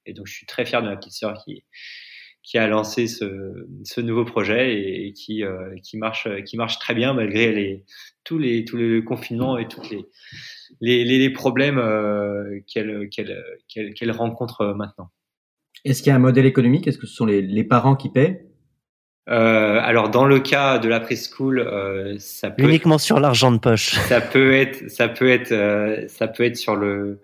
[0.07, 1.65] Et donc je suis très fier de ma petite sœur qui,
[2.43, 6.95] qui a lancé ce, ce nouveau projet et, qui, euh, qui, marche, qui marche très
[6.95, 7.85] bien malgré les,
[8.25, 10.07] tous, les, tous les confinements et tous les,
[10.81, 15.11] les, les, problèmes euh, qu'elle qu'elle qu'elle rencontre maintenant.
[15.85, 16.87] Est-ce qu'il y a un modèle économique?
[16.87, 18.47] Est-ce que ce sont les, les parents qui paient?
[19.31, 23.59] Euh, alors dans le cas de la preschool, euh, ça peut uniquement sur l'argent de
[23.59, 23.95] poche.
[24.09, 27.23] Ça peut être, ça peut être, euh, ça peut être sur le,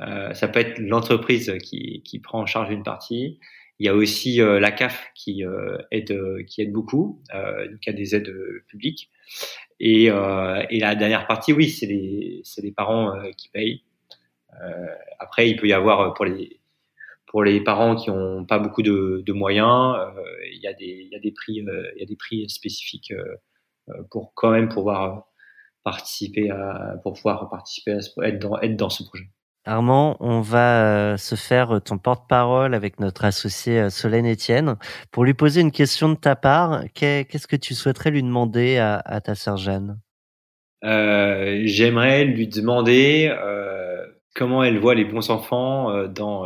[0.00, 3.40] euh, ça peut être l'entreprise qui, qui prend en charge une partie.
[3.80, 5.42] Il y a aussi euh, la CAF qui
[5.90, 8.32] aide, qui aide beaucoup, donc il y a des aides
[8.68, 9.10] publiques.
[9.80, 13.82] Et, et la dernière partie, oui, c'est les, c'est les parents qui payent.
[15.18, 16.60] après, il peut y avoir pour les
[17.32, 20.22] pour les parents qui n'ont pas beaucoup de, de moyens, euh,
[20.52, 23.10] il y, a des, y a des prix, euh, il y a des prix spécifiques
[23.10, 25.24] euh, pour quand même pouvoir
[25.82, 29.24] participer à, pour pouvoir participer à être dans, être dans ce projet.
[29.64, 34.76] Armand, on va se faire ton porte-parole avec notre associé Solène Etienne
[35.10, 36.82] pour lui poser une question de ta part.
[36.94, 40.00] Qu'est-ce que tu souhaiterais lui demander à, à ta sœur Jeanne?
[40.84, 44.04] Euh, J'aimerais lui demander euh,
[44.34, 46.44] comment elle voit les bons enfants dans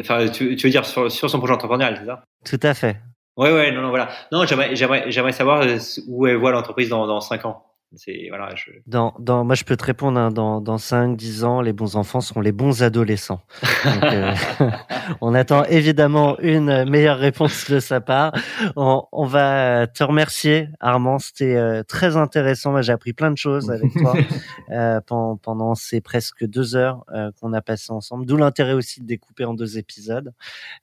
[0.00, 2.22] Enfin, tu, tu veux dire sur, sur son projet entrepreneurial, c'est ça?
[2.44, 2.96] Tout à fait.
[3.36, 4.08] Ouais, ouais, non, non, voilà.
[4.32, 5.78] Non, j'aimerais, j'aimerais, j'aimerais savoir euh,
[6.08, 7.65] où elle voit l'entreprise dans, dans 5 ans.
[7.94, 8.54] C'est voilà.
[8.54, 8.70] Je...
[8.86, 10.18] Dans, dans, moi, je peux te répondre.
[10.18, 13.42] Hein, dans, dans 5, 10 ans, les bons enfants seront les bons adolescents.
[13.84, 14.34] Donc, euh,
[15.20, 18.32] on attend évidemment une meilleure réponse de sa part.
[18.74, 21.18] On, on va te remercier, Armand.
[21.18, 22.72] C'était euh, très intéressant.
[22.72, 24.14] Moi, j'ai appris plein de choses avec toi
[24.70, 27.04] euh, pendant, pendant, ces presque deux heures
[27.40, 28.26] qu'on a passé ensemble.
[28.26, 30.32] D'où l'intérêt aussi de découper en deux épisodes.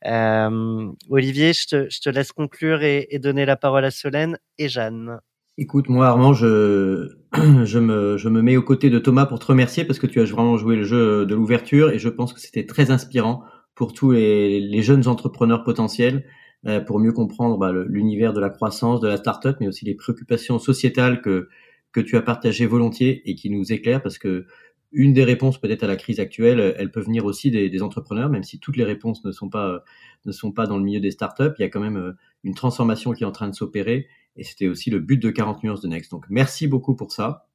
[0.03, 4.69] Olivier, je te, je te laisse conclure et, et donner la parole à Solène et
[4.69, 5.19] Jeanne.
[5.59, 7.09] Écoute, moi Armand, je,
[7.63, 10.19] je, me, je me mets aux côtés de Thomas pour te remercier parce que tu
[10.19, 13.43] as vraiment joué le jeu de l'ouverture et je pense que c'était très inspirant
[13.75, 16.25] pour tous les, les jeunes entrepreneurs potentiels
[16.65, 19.93] euh, pour mieux comprendre bah, l'univers de la croissance, de la start-up, mais aussi les
[19.93, 21.49] préoccupations sociétales que,
[21.91, 24.47] que tu as partagées volontiers et qui nous éclairent parce que
[24.91, 28.29] une des réponses peut-être à la crise actuelle, elle peut venir aussi des, des, entrepreneurs,
[28.29, 29.83] même si toutes les réponses ne sont pas
[30.25, 31.53] ne sont pas dans le milieu des startups.
[31.59, 34.43] Il y a quand même euh, une transformation qui est en train de s'opérer et
[34.43, 36.11] c'était aussi le but de 40 nuances de Next.
[36.11, 37.47] Donc merci beaucoup pour ça.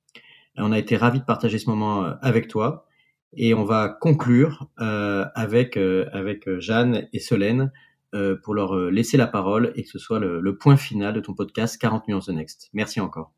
[0.57, 2.89] On a été ravis de partager ce moment euh, avec toi.
[3.37, 7.73] Et on va conclure euh, avec, euh, avec Jeanne et Solène
[8.15, 11.21] euh, pour leur laisser la parole et que ce soit le, le point final de
[11.21, 12.71] ton podcast 40 nuances de Next.
[12.73, 13.33] Merci encore.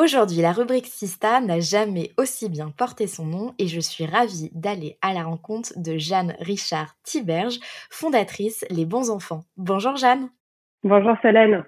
[0.00, 4.48] Aujourd'hui, la rubrique Sista n'a jamais aussi bien porté son nom et je suis ravie
[4.54, 9.42] d'aller à la rencontre de Jeanne Richard Tiberge, fondatrice Les Bons Enfants.
[9.58, 10.30] Bonjour Jeanne.
[10.84, 11.66] Bonjour Solène.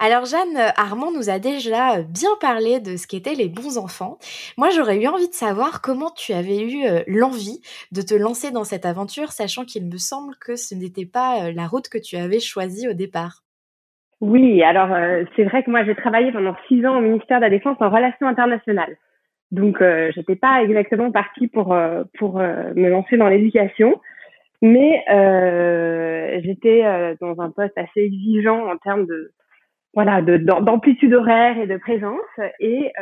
[0.00, 4.18] Alors Jeanne, Armand nous a déjà bien parlé de ce qu'étaient les bons enfants.
[4.56, 7.60] Moi, j'aurais eu envie de savoir comment tu avais eu euh, l'envie
[7.92, 11.52] de te lancer dans cette aventure, sachant qu'il me semble que ce n'était pas euh,
[11.52, 13.44] la route que tu avais choisie au départ.
[14.20, 17.44] Oui, alors euh, c'est vrai que moi j'ai travaillé pendant six ans au ministère de
[17.44, 18.96] la Défense en relations internationales.
[19.52, 24.00] Donc euh, j'étais pas exactement partie pour euh, pour euh, me lancer dans l'éducation.
[24.62, 29.32] mais euh, j'étais euh, dans un poste assez exigeant en termes de
[29.94, 32.20] voilà d'amplitude horaire et de présence
[32.60, 32.92] et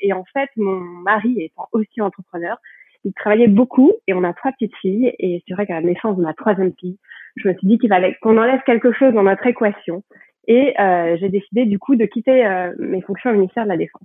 [0.00, 2.58] et en fait mon mari étant aussi entrepreneur
[3.04, 6.16] il travaillait beaucoup et on a trois petites filles et c'est vrai qu'à la naissance
[6.18, 6.98] de ma troisième fille
[7.36, 10.02] je me suis dit qu'il fallait qu'on enlève quelque chose dans notre équation
[10.46, 13.76] et euh, j'ai décidé du coup de quitter euh, mes fonctions au ministère de la
[13.76, 14.02] Défense.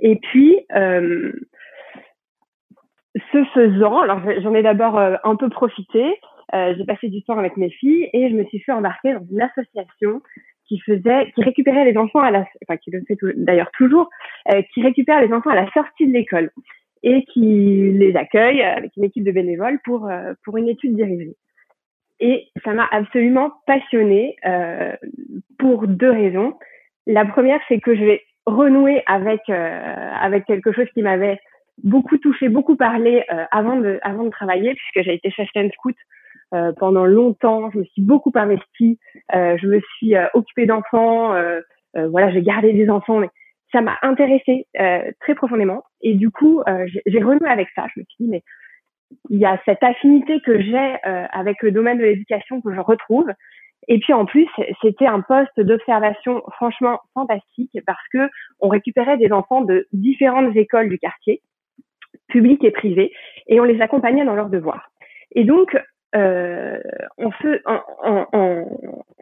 [0.00, 1.32] Et puis, euh,
[3.32, 6.04] ce faisant, alors j'en ai d'abord euh, un peu profité,
[6.54, 9.24] euh, j'ai passé du temps avec mes filles et je me suis fait embarquer dans
[9.30, 10.22] une association
[10.66, 14.08] qui faisait, qui récupérait les enfants à la, enfin qui le fait d'ailleurs toujours,
[14.50, 16.50] euh, qui récupère les enfants à la sortie de l'école
[17.02, 20.10] et qui les accueille avec une équipe de bénévoles pour
[20.42, 21.36] pour une étude dirigée.
[22.20, 24.92] Et ça m'a absolument passionnée euh,
[25.58, 26.54] pour deux raisons.
[27.06, 31.38] La première, c'est que je vais renouer avec euh, avec quelque chose qui m'avait
[31.82, 35.96] beaucoup touché, beaucoup parlé euh, avant de avant de travailler, puisque j'ai été chasseur scout
[36.54, 37.70] euh, pendant longtemps.
[37.72, 38.98] Je me suis beaucoup investie.
[39.34, 41.34] Euh, je me suis occupée d'enfants.
[41.94, 43.30] voilà, j'ai gardé des enfants, mais
[43.72, 44.66] ça m'a intéressée
[45.20, 45.82] très profondément.
[46.00, 46.62] Et du coup,
[47.06, 47.86] j'ai renoué avec ça.
[47.94, 48.42] Je me suis dit, mais
[49.30, 52.80] il y a cette affinité que j'ai euh, avec le domaine de l'éducation que je
[52.80, 53.30] retrouve.
[53.88, 54.48] Et puis en plus,
[54.80, 58.30] c'était un poste d'observation franchement fantastique parce que
[58.60, 61.42] on récupérait des enfants de différentes écoles du quartier,
[62.28, 63.12] publiques et privées,
[63.46, 64.90] et on les accompagnait dans leurs devoirs.
[65.32, 65.76] Et donc,
[66.16, 66.78] euh,
[67.18, 67.80] on se, en,
[68.32, 68.66] en,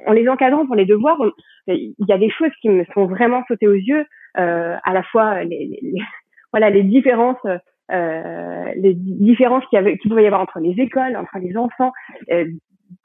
[0.06, 1.18] en, les encadrant pour les devoirs,
[1.66, 4.06] il y a des choses qui me sont vraiment sautées aux yeux,
[4.38, 5.94] euh, à la fois les, les,
[6.52, 7.44] voilà les différences
[7.90, 11.92] les différences qu'il y qu'il pouvait y avoir entre les écoles, entre les enfants.
[12.30, 12.46] Euh,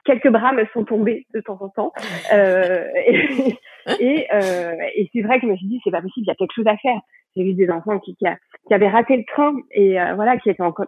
[0.06, 1.94] quelques bras me sont tombés de temps en temps.
[2.34, 3.56] Euh, et,
[4.00, 6.32] et, euh, et c'est vrai que je me suis dit, c'est pas possible, il y
[6.32, 7.00] a quelque chose à faire.
[7.36, 8.26] J'ai vu des enfants qui, qui,
[8.68, 10.88] qui avaient raté le train et euh, voilà, qui étaient encore,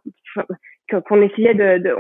[1.08, 1.96] qu'on essayait de, de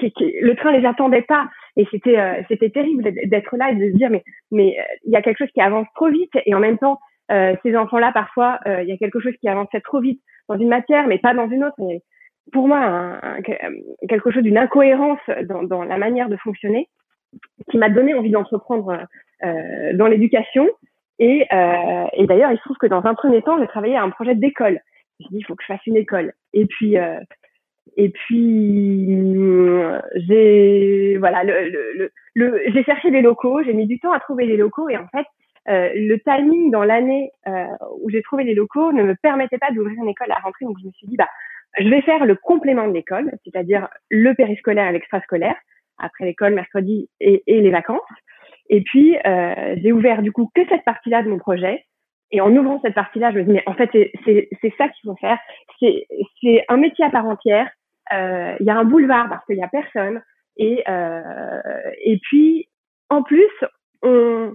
[0.00, 2.16] le train les attendait pas et c'était
[2.48, 5.52] c'était terrible d'être là et de se dire mais mais il y a quelque chose
[5.52, 6.98] qui avance trop vite et en même temps
[7.28, 10.68] ces enfants là parfois il y a quelque chose qui avançait trop vite dans une
[10.68, 11.76] matière, mais pas dans une autre.
[12.52, 13.42] pour moi, un,
[14.08, 16.88] quelque chose d'une incohérence dans, dans, la manière de fonctionner
[17.70, 19.06] qui m'a donné envie d'entreprendre
[19.44, 20.68] euh, dans l'éducation.
[21.18, 24.02] Et, euh, et d'ailleurs, il se trouve que dans un premier temps, j'ai travaillé à
[24.02, 24.80] un projet d'école.
[25.20, 26.32] J'ai dit, il faut que je fasse une école.
[26.52, 27.18] Et puis, euh,
[27.96, 29.06] et puis,
[30.14, 33.62] j'ai voilà, le, le, le j'ai cherché des locaux.
[33.64, 34.88] J'ai mis du temps à trouver des locaux.
[34.88, 35.26] Et en fait,
[35.68, 37.66] euh, le timing dans l'année euh,
[38.00, 40.64] où j'ai trouvé les locaux ne me permettait pas d'ouvrir une école à rentrer.
[40.64, 41.28] Donc je me suis dit, bah,
[41.78, 45.56] je vais faire le complément de l'école, c'est-à-dire le périscolaire et l'extrascolaire,
[45.98, 48.00] après l'école, mercredi et, et, les vacances.
[48.68, 51.84] Et puis, euh, j'ai ouvert du coup que cette partie-là de mon projet.
[52.32, 55.16] Et en ouvrant cette partie-là, je me dis, mais en fait, c'est ça qu'il faut
[55.16, 55.38] faire.
[55.80, 57.70] C'est un métier à part entière.
[58.12, 60.22] Euh, il y a un boulevard parce qu'il y a personne.
[60.56, 62.68] Et, euh, et puis,
[63.10, 63.50] en plus,
[64.02, 64.54] on,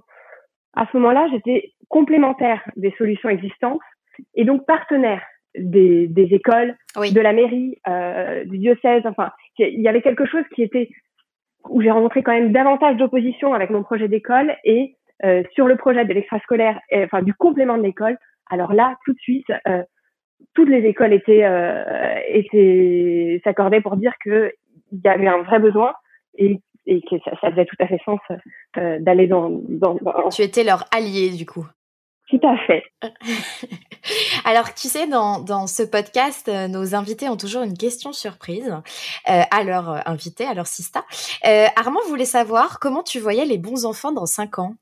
[0.73, 3.81] à ce moment-là, j'étais complémentaire des solutions existantes
[4.35, 5.21] et donc partenaire
[5.57, 9.03] des, des écoles, de la mairie, euh, du diocèse.
[9.05, 10.89] Enfin, il y avait quelque chose qui était
[11.69, 15.75] où j'ai rencontré quand même davantage d'opposition avec mon projet d'école et euh, sur le
[15.75, 18.17] projet de l'extrascolaire, enfin du complément de l'école.
[18.49, 19.83] Alors là, tout de suite, euh,
[20.55, 24.51] toutes les écoles étaient euh, étaient s'accordaient pour dire que
[24.91, 25.93] il y avait un vrai besoin
[26.37, 28.19] et et que ça, ça faisait tout à fait sens
[28.77, 31.65] euh, d'aller dans, dans, dans, Tu étais leur allié du coup.
[32.31, 32.83] Tout à fait.
[34.45, 38.71] Alors, tu sais, dans, dans ce podcast, euh, nos invités ont toujours une question surprise
[39.29, 41.01] euh, à leur euh, invité, à leur sista.
[41.45, 44.75] Euh, Armand voulait savoir comment tu voyais les bons enfants dans 5 ans.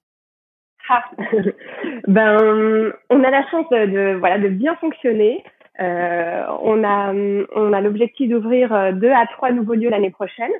[0.90, 1.04] Ah.
[2.08, 5.44] ben, on a la chance de, de voilà de bien fonctionner.
[5.80, 7.14] Euh, on a
[7.56, 10.52] on a l'objectif d'ouvrir deux à trois nouveaux lieux l'année prochaine.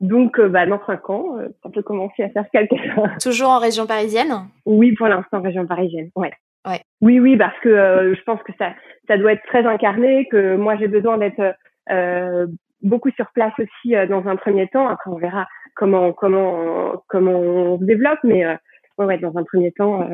[0.00, 3.08] Donc, euh, bah, dans cinq ans, euh, ça peut commencer à faire quelque chose.
[3.22, 4.32] Toujours en région parisienne?
[4.64, 6.10] Oui, pour l'instant, région parisienne.
[6.16, 6.32] Ouais.
[6.66, 6.80] Ouais.
[7.00, 8.72] Oui, oui, parce que euh, je pense que ça,
[9.08, 11.54] ça doit être très incarné, que moi j'ai besoin d'être
[11.90, 12.46] euh,
[12.82, 14.86] beaucoup sur place aussi dans un premier temps.
[14.86, 19.72] Après, on verra comment comment comment on se développe, mais ouais, ouais, dans un premier
[19.72, 20.06] temps,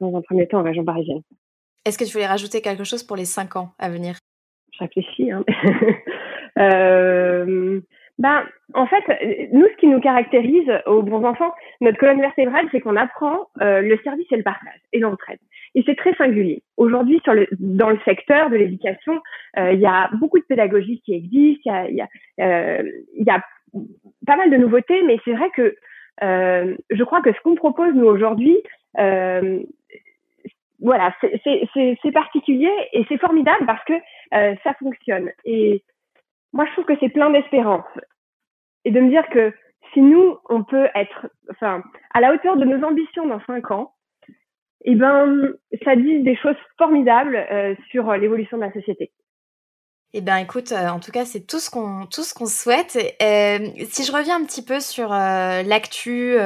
[0.00, 1.20] dans un premier temps en région parisienne.
[1.84, 4.16] Est-ce que tu voulais rajouter quelque chose pour les cinq ans à venir?
[4.72, 5.30] Je réfléchis.
[5.30, 5.44] Hein.
[8.20, 8.44] euh, ben,
[8.74, 9.02] en fait,
[9.52, 13.80] nous, ce qui nous caractérise aux bons enfants, notre colonne vertébrale, c'est qu'on apprend euh,
[13.80, 15.38] le service et le partage et l'entraide.
[15.74, 16.62] Et c'est très singulier.
[16.76, 19.20] Aujourd'hui, sur le, dans le secteur de l'éducation,
[19.58, 22.08] euh, il y a beaucoup de pédagogie qui existe, il y a, y a,
[22.40, 22.82] euh,
[23.14, 23.42] y a
[24.26, 25.76] pas mal de nouveautés, mais c'est vrai que
[26.22, 28.58] euh, je crois que ce qu'on propose, nous, aujourd'hui,
[28.98, 29.60] euh,
[30.80, 33.92] voilà, c'est particulier et c'est formidable parce que
[34.30, 35.30] ça fonctionne.
[35.44, 35.82] Et
[36.54, 37.84] moi, je trouve que c'est plein d'espérance.
[38.84, 39.52] Et de me dire que
[39.92, 41.82] si nous, on peut être, enfin,
[42.14, 43.92] à la hauteur de nos ambitions dans cinq ans,
[44.84, 45.52] eh ben,
[45.84, 49.10] ça dit des choses formidables euh, sur l'évolution de la société.
[50.12, 52.98] Eh bien, écoute, euh, en tout cas, c'est tout ce qu'on tout ce qu'on souhaite.
[53.22, 56.36] Euh, si je reviens un petit peu sur euh, l'actu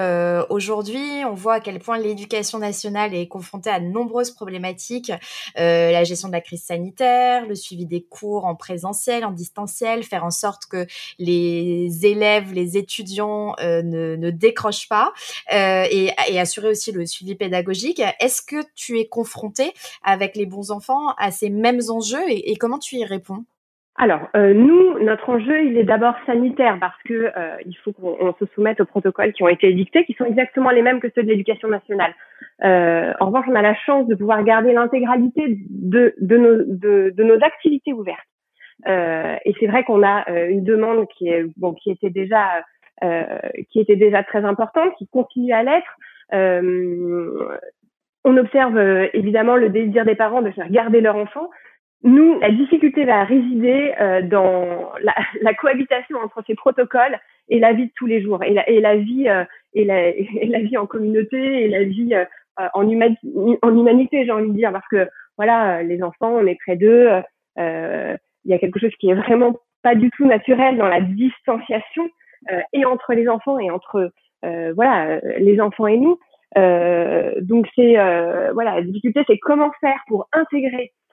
[0.51, 5.11] aujourd'hui, on voit à quel point l'éducation nationale est confrontée à de nombreuses problématiques
[5.57, 10.25] la gestion de la crise sanitaire, le suivi des cours en présentiel, en distanciel, faire
[10.27, 10.87] en sorte que
[11.19, 15.15] les élèves, les étudiants ne, ne décrochent pas
[15.51, 18.03] et, et assurer aussi le suivi pédagogique.
[18.21, 22.57] Est-ce que tu es confronté avec les bons enfants à ces mêmes enjeux et, et
[22.57, 23.45] comment tu y réponds?
[23.97, 28.35] Alors, euh, nous, notre enjeu, il est d'abord sanitaire parce que euh, il faut qu'on
[28.41, 31.23] se soumette aux protocoles qui ont été édictés, qui sont exactement les mêmes que ceux
[31.23, 32.13] de l'éducation nationale.
[32.65, 37.15] Euh, en revanche, on a la chance de pouvoir garder l'intégralité de, de, nos, de,
[37.17, 38.19] de, nos activités ouvertes.
[38.89, 42.65] et c'est vrai qu'on a une demande qui est bon, qui était déjà
[43.71, 45.99] qui était déjà très importante, qui continue à l'être.
[48.25, 48.79] on observe
[49.13, 51.49] évidemment le désir des parents de faire garder leur enfant,
[52.05, 57.73] nous, la difficulté va résider euh, dans la, la, cohabitation entre ces protocoles et la
[57.73, 60.61] vie de tous les jours, et la, et la vie euh, et, la, et, la,
[60.61, 62.25] vie en communauté, et la vie euh,
[62.75, 66.77] en, en humanité, j'ai envie de dire, parce que voilà, les enfants, on est près
[66.77, 67.09] d'eux.
[67.57, 72.09] Il y a quelque chose qui est vraiment pas du tout naturel dans la distanciation
[72.73, 76.19] et entre les enfants et entre voilà les enfants et nous.
[77.41, 77.95] donc c'est
[78.53, 81.04] voilà, la difficulté, c'est comment faire pour intégrer euh,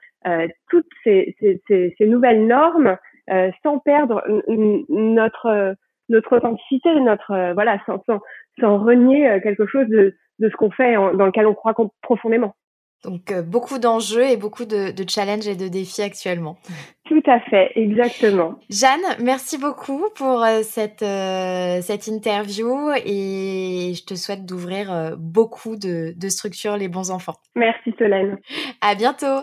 [0.70, 2.96] toutes ces, ces, ces, ces, nouvelles normes
[3.30, 4.22] euh, sans perdre
[4.88, 5.76] notre
[6.08, 8.18] notre authenticité, notre euh, voilà, sans, sans,
[8.60, 12.54] sans, renier quelque chose de, de ce qu'on fait, dans lequel on croit profondément.
[13.04, 16.56] Donc beaucoup d'enjeux et beaucoup de, de, challenges et de défis actuellement.
[17.06, 18.56] Tout à fait, exactement.
[18.70, 21.04] Jeanne, merci beaucoup pour cette,
[21.84, 27.34] cette interview et je te souhaite d'ouvrir beaucoup de, de structures Les Bons Enfants.
[27.56, 28.38] Merci Solène.
[28.80, 29.42] À bientôt.